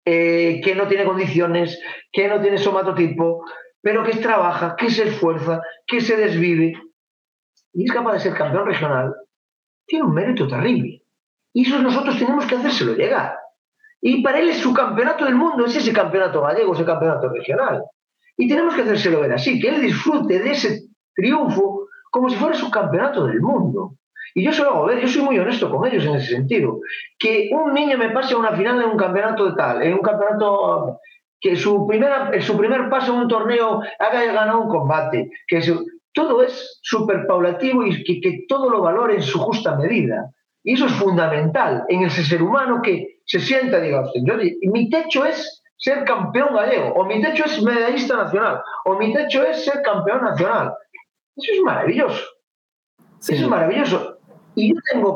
[0.05, 1.81] eh, que no tiene condiciones,
[2.11, 3.43] que no tiene somatotipo,
[3.81, 6.73] pero que trabaja, que se esfuerza, que se desvive
[7.73, 9.13] y es capaz de ser campeón regional,
[9.85, 11.03] tiene un mérito terrible.
[11.53, 13.37] Y eso nosotros tenemos que hacérselo llegar.
[14.01, 17.83] Y para él es su campeonato del mundo, es ese campeonato gallego, ese campeonato regional.
[18.37, 20.83] Y tenemos que hacérselo ver así, que él disfrute de ese
[21.15, 23.95] triunfo como si fuera su campeonato del mundo.
[24.35, 26.79] Y yo se lo hago ver, yo soy muy honesto con ellos en ese sentido.
[27.17, 30.01] Que un niño me pase a una final en un campeonato de tal, en un
[30.01, 30.99] campeonato
[31.39, 35.61] que su, primera, su primer paso en un torneo haya ganado un combate, que
[36.13, 40.31] todo es súper paulativo y que, que, todo lo valore en su justa medida.
[40.63, 44.35] Y eso es fundamental en ese ser humano que se sienta, diga, yo,
[44.71, 49.43] mi techo es ser campeón gallego, o mi techo es medallista nacional, o mi techo
[49.43, 50.73] es ser campeón nacional.
[51.35, 52.23] Eso es maravilloso.
[53.21, 54.17] Eso es maravilloso.
[54.55, 55.15] Y yo tengo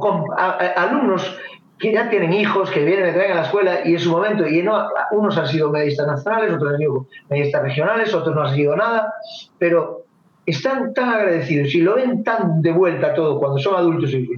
[0.75, 1.37] alumnos
[1.79, 4.47] que ya tienen hijos, que vienen, me traen a la escuela y en su momento,
[4.47, 8.55] y no, unos han sido medallistas nacionales, otros han sido medallistas regionales, otros no han
[8.55, 9.11] sido nada,
[9.57, 10.05] pero
[10.45, 14.29] están tan agradecidos y lo ven tan de vuelta todo cuando son adultos y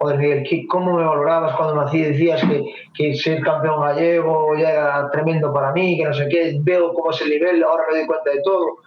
[0.00, 2.00] joder, Miguel, ¿cómo me valorabas cuando nací?
[2.00, 6.58] Decías que, que ser campeón gallego ya era tremendo para mí, que no sé qué,
[6.62, 8.78] veo cómo es el nivel, ahora me doy cuenta de todo.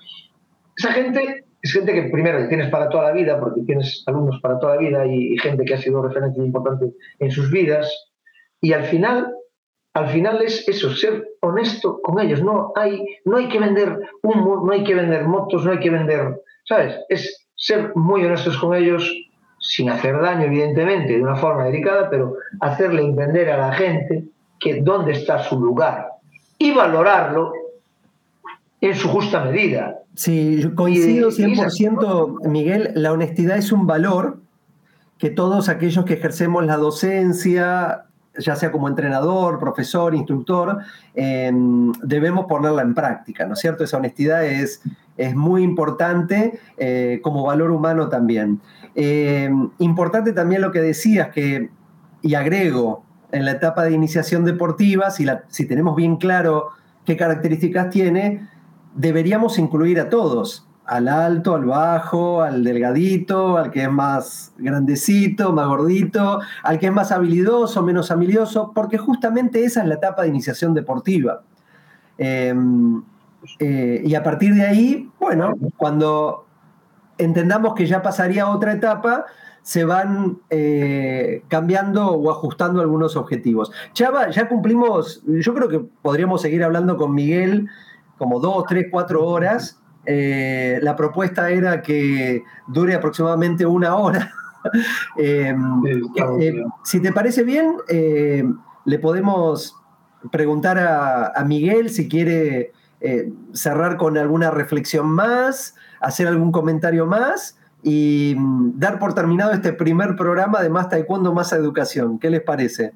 [0.75, 4.57] Esa gente es gente que primero tienes para toda la vida, porque tienes alumnos para
[4.57, 6.87] toda la vida y, gente que ha sido referencia importante
[7.19, 8.11] en sus vidas,
[8.59, 9.33] y al final
[9.95, 12.41] al final es eso, ser honesto con ellos.
[12.41, 15.91] No hay, no hay que vender humo, no hay que vender motos, no hay que
[15.91, 16.99] vender, ¿sabes?
[17.09, 19.07] Es ser muy honestos con ellos,
[19.63, 24.25] sin hacer daño, evidentemente, de una forma delicada, pero hacerle entender a la gente
[24.59, 26.09] que dónde está su lugar
[26.57, 27.53] y valorarlo
[28.81, 29.99] en su justa medida.
[30.15, 34.39] Sí, coincido 100%, Miguel, la honestidad es un valor
[35.17, 38.05] que todos aquellos que ejercemos la docencia
[38.37, 40.79] ya sea como entrenador, profesor, instructor,
[41.13, 43.83] em, debemos ponerla en práctica, ¿no es cierto?
[43.83, 44.81] Esa honestidad es,
[45.17, 48.61] es muy importante eh, como valor humano también.
[48.95, 51.69] Em, importante también lo que decías, que,
[52.21, 56.69] y agrego, en la etapa de iniciación deportiva, si, la, si tenemos bien claro
[57.05, 58.47] qué características tiene,
[58.95, 65.51] deberíamos incluir a todos, al alto, al bajo, al delgadito, al que es más grandecito,
[65.53, 70.23] más gordito, al que es más habilidoso, menos habilidoso, porque justamente esa es la etapa
[70.23, 71.41] de iniciación deportiva.
[72.17, 73.01] Em,
[73.59, 76.45] eh, y a partir de ahí, bueno, cuando
[77.17, 79.25] entendamos que ya pasaría otra etapa,
[79.63, 83.71] se van eh, cambiando o ajustando algunos objetivos.
[83.93, 87.69] Chava, ya cumplimos, yo creo que podríamos seguir hablando con Miguel
[88.17, 89.79] como dos, tres, cuatro horas.
[90.05, 94.31] Eh, la propuesta era que dure aproximadamente una hora.
[95.17, 95.85] Em,
[96.39, 97.75] eh, si te parece bien,
[98.85, 99.75] le podemos
[100.31, 102.71] preguntar a, Miguel si quiere
[103.53, 109.73] cerrar con alguna reflexión más, hacer algún comentario más y mm, dar por terminado este
[109.73, 112.17] primer programa de Más Taekwondo, Más Educación.
[112.17, 112.93] ¿Qué les parece?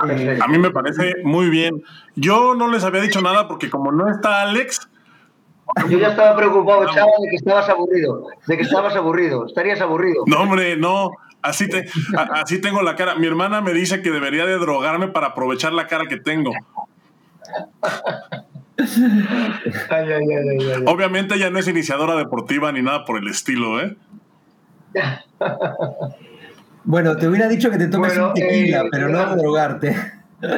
[0.00, 1.82] A mí me parece muy bien.
[2.16, 4.88] Yo no les había dicho nada porque como no está Alex...
[5.88, 10.24] Yo ya estaba preocupado, chaval, de que estabas aburrido, de que estabas aburrido, estarías aburrido.
[10.26, 11.12] No, hombre, no.
[11.42, 13.16] Así, te, así tengo la cara.
[13.16, 16.52] Mi hermana me dice que debería de drogarme para aprovechar la cara que tengo.
[20.86, 23.96] Obviamente ya no es iniciadora deportiva ni nada por el estilo, ¿eh?
[26.84, 29.96] Bueno, te hubiera dicho que te tomes un tequila, eh, pero no drogarte.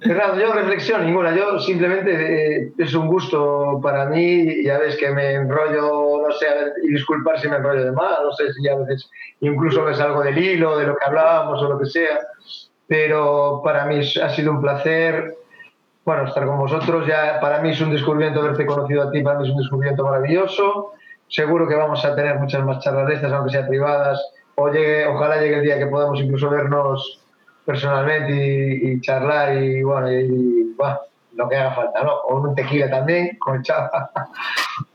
[0.00, 2.12] Fernando, yo reflexión ninguna, yo simplemente
[2.64, 6.46] eh, es un gusto para mí, ya ves que me enrollo, no sé,
[6.84, 9.08] y disculpar si me enrollo de más, no sé si a veces
[9.40, 12.18] incluso me salgo del hilo, de lo que hablábamos o lo que sea,
[12.86, 15.34] pero para mí ha sido un placer,
[16.04, 17.06] bueno, estar con vosotros.
[17.06, 20.04] Ya para mí es un descubrimiento haberte conocido a ti, para mí es un descubrimiento
[20.04, 20.92] maravilloso.
[21.28, 24.24] Seguro que vamos a tener muchas más charlas de estas, aunque sean privadas.
[24.54, 27.25] O llegue, ojalá llegue el día que podamos incluso vernos
[27.66, 30.98] personalmente y, charlar y bueno, y, bueno,
[31.34, 32.12] lo que haga falta, ¿no?
[32.12, 34.10] O un tequila también, con chapa.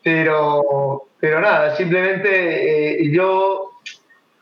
[0.02, 3.72] pero, pero nada, simplemente eh, yo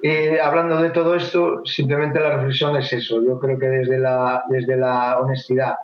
[0.01, 3.21] eh, hablando de todo esto, simplemente la reflexión es eso.
[3.21, 5.75] Yo creo que desde la, desde la honestidad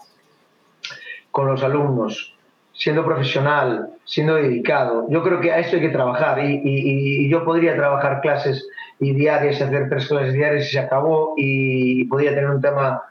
[1.31, 2.33] con los alumnos,
[2.71, 7.75] siendo profesional, siendo dedicado, yo creo que a esto hay que trabajar y, yo podría
[7.75, 8.65] trabajar clases
[8.99, 13.01] y diarias, hacer tres clases diarias y se acabó y podría tener un tema,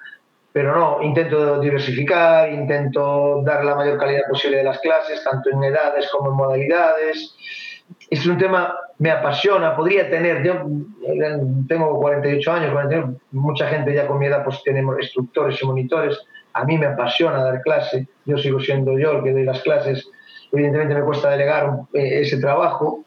[0.52, 5.64] pero no, intento diversificar, intento dar la mayor calidad posible de las clases, tanto en
[5.64, 7.34] edades como en modalidades.
[8.08, 10.54] Es un tema, me apasiona, podría tener, yo
[11.06, 16.18] eh, tengo 48 años, mucha gente ya con mi edad pues tenemos instructores y monitores,
[16.54, 20.08] a mí me apasiona dar clase, yo sigo siendo yo el que doy las clases,
[20.52, 23.03] evidentemente me cuesta delegar eh, ese trabajo,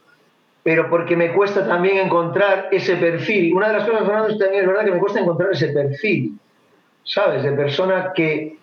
[0.68, 3.56] pero porque me cuesta también encontrar ese perfil.
[3.56, 6.38] Una de las cosas, Fernando, también es verdad que me cuesta encontrar ese perfil,
[7.06, 7.44] ¿sabes?
[7.44, 8.58] De persona que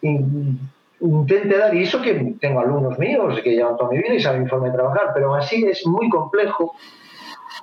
[0.00, 4.44] intente dar, y eso que tengo alumnos míos que llevan toda mi vida y saben
[4.44, 6.74] mi forma de trabajar, pero así es muy complejo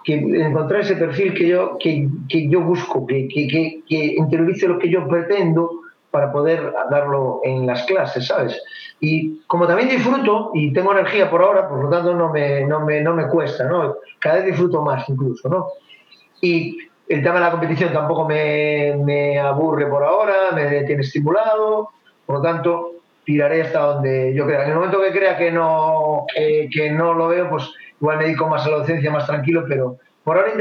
[0.05, 4.91] encontrar ese perfil que yo, que, que yo busco, que, que, que, interiorice lo que
[4.91, 5.72] yo pretendo
[6.11, 8.61] para poder darlo en las clases, ¿sabes?
[8.99, 12.79] Y como también disfruto y tengo energía por ahora, por lo tanto no me, no
[12.79, 13.97] me, no me cuesta, ¿no?
[14.19, 15.67] Cada vez disfruto más incluso, ¿no?
[16.41, 16.77] Y
[17.07, 21.89] el tema de la competición tampoco me, me aburre por ahora, me tiene estimulado,
[22.25, 22.91] por lo tanto
[23.25, 24.63] tiraré hasta donde yo crea.
[24.63, 27.69] En el momento que crea que no, que, no lo veo, pues
[27.99, 30.51] igual me dedico más a la docencia, más tranquilo, pero por ahora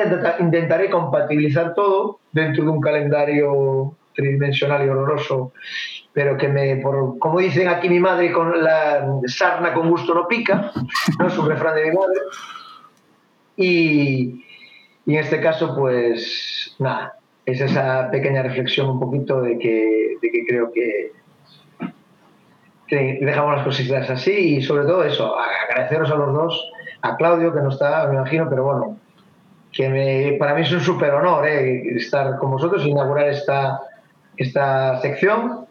[0.40, 5.52] intentaré compatibilizar todo dentro de un calendario tridimensional y horroroso,
[6.12, 10.28] pero que me, por, como dicen aquí mi madre, con la sarna con gusto no
[10.28, 10.72] pica,
[11.18, 11.26] ¿no?
[11.26, 12.20] es un refrán de mi madre.
[13.56, 14.44] Y,
[15.06, 20.30] y en este caso, pues nada, es esa pequeña reflexión un poquito de que, de
[20.30, 21.12] que creo que
[22.90, 27.60] dejamos las cositas así y sobre todo eso, agradeceros a los dos, a Claudio que
[27.60, 28.98] no está, me imagino, pero bueno,
[29.72, 33.80] que para mí es un súper honor eh, estar con vosotros e inaugurar esta,
[34.36, 35.66] esta sección.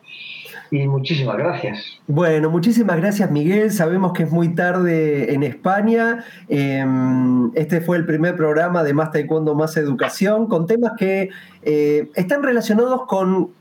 [0.73, 2.01] Y muchísimas gracias.
[2.07, 3.71] Bueno, muchísimas gracias Miguel.
[3.71, 6.25] Sabemos que es muy tarde en España.
[6.47, 11.29] Em, este fue el primer programa de Más Taekwondo, Más Educación, con temas que
[11.61, 13.51] eh, están relacionados con,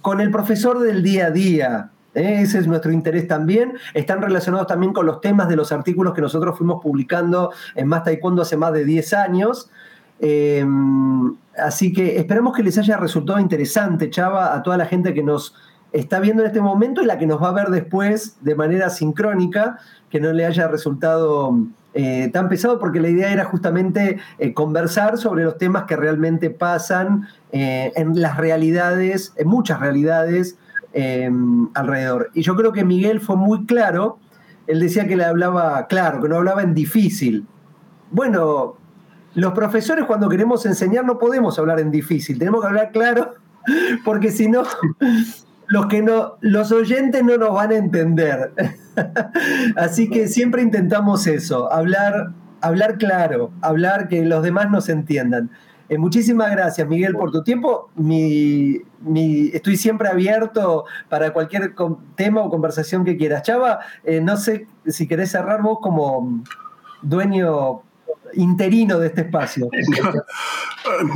[0.00, 3.74] con el profesor del día a día, Ese es nuestro interés también.
[3.94, 8.02] Están relacionados también con los temas de los artículos que nosotros fuimos publicando en Más
[8.02, 9.70] Taekwondo hace más de 10 años.
[10.18, 10.64] Eh,
[11.56, 15.54] así que esperamos que les haya resultado interesante, Chava, a toda la gente que nos
[15.92, 18.88] está viendo en este momento y la que nos va a ver después de manera
[18.90, 19.78] sincrónica,
[20.08, 21.56] que no le haya resultado
[21.94, 26.50] eh, tan pesado, porque la idea era justamente eh, conversar sobre los temas que realmente
[26.50, 30.56] pasan en las realidades, en muchas realidades
[30.94, 32.30] Em, alrededor.
[32.34, 34.18] Y yo creo que Miguel fue muy claro,
[34.66, 37.46] él decía que le hablaba claro, que no hablaba en difícil.
[38.10, 38.76] Bueno,
[39.34, 43.34] los profesores cuando queremos enseñar no podemos hablar en difícil, tenemos que hablar claro,
[44.04, 44.62] porque si no,
[45.66, 48.52] los, que no, los oyentes no nos van a entender.
[49.76, 55.50] Así que siempre intentamos eso, hablar, hablar claro, hablar que los demás nos entiendan.
[55.88, 57.90] Eh, muchísimas gracias, Miguel, por tu tiempo.
[59.52, 61.74] estoy siempre abierto para cualquier
[62.14, 63.42] tema o conversación que quieras.
[63.42, 66.42] Chava, eh, no sé si querés cerrar vos como
[67.02, 67.82] dueño
[68.34, 69.68] interino de este espacio.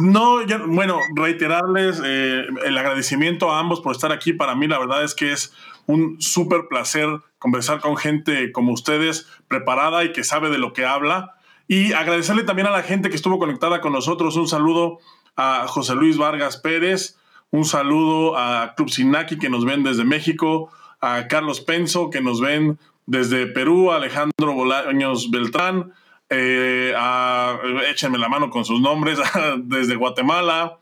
[0.00, 0.38] No,
[0.68, 4.32] bueno, reiterarles eh, el agradecimiento a ambos por estar aquí.
[4.32, 5.52] Para mí, la verdad es que es
[5.86, 7.08] un súper placer
[7.38, 11.34] conversar con gente como ustedes, preparada y que sabe de lo que habla.
[11.68, 14.36] Y agradecerle también a la gente que estuvo conectada con nosotros.
[14.36, 14.98] Un saludo
[15.36, 17.18] a José Luis Vargas Pérez,
[17.50, 22.40] un saludo a Club Sinaki que nos ven desde México, a Carlos Penso que nos
[22.40, 25.92] ven desde Perú, a Alejandro Bolaños Beltrán,
[26.31, 27.59] eh, a,
[27.89, 29.18] échenme la mano con sus nombres,
[29.59, 30.79] desde Guatemala,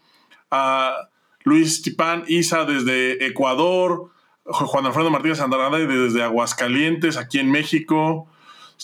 [0.50, 1.08] a
[1.42, 4.10] Luis Tipán Isa desde Ecuador,
[4.44, 8.28] Juan Alfredo Martínez Andrade desde Aguascalientes, aquí en México,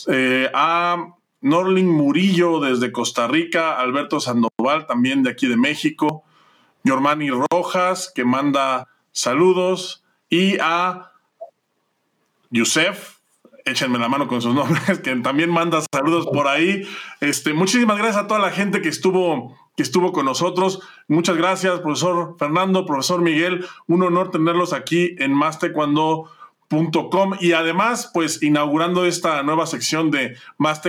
[0.07, 6.23] eh, a Norling Murillo desde Costa Rica, Alberto Sandoval también de aquí de México,
[6.83, 11.11] Yormani Rojas que manda saludos y a
[12.51, 13.20] Yusef,
[13.65, 16.87] échenme la mano con sus nombres, que también manda saludos por ahí.
[17.19, 20.81] Este, muchísimas gracias a toda la gente que estuvo, que estuvo con nosotros.
[21.07, 23.65] Muchas gracias, profesor Fernando, profesor Miguel.
[23.87, 26.29] Un honor tenerlos aquí en Más Cuando
[27.41, 30.81] y además, pues inaugurando esta nueva sección de Más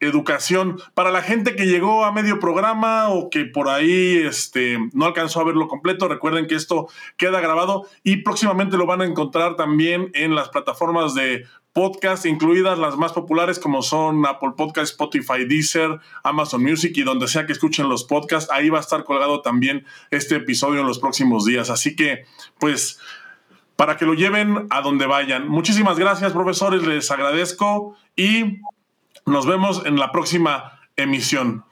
[0.00, 5.04] Educación para la gente que llegó a medio programa o que por ahí este, no
[5.04, 6.08] alcanzó a verlo completo.
[6.08, 11.14] Recuerden que esto queda grabado y próximamente lo van a encontrar también en las plataformas
[11.14, 17.02] de podcast, incluidas las más populares como son Apple Podcast, Spotify, Deezer, Amazon Music y
[17.02, 18.50] donde sea que escuchen los podcasts.
[18.50, 21.68] Ahí va a estar colgado también este episodio en los próximos días.
[21.68, 22.24] Así que,
[22.58, 22.98] pues
[23.76, 25.48] para que lo lleven a donde vayan.
[25.48, 28.60] Muchísimas gracias, profesores, les agradezco y
[29.26, 31.64] nos vemos en la próxima emisión.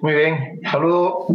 [0.00, 1.26] Muy bien, saludo.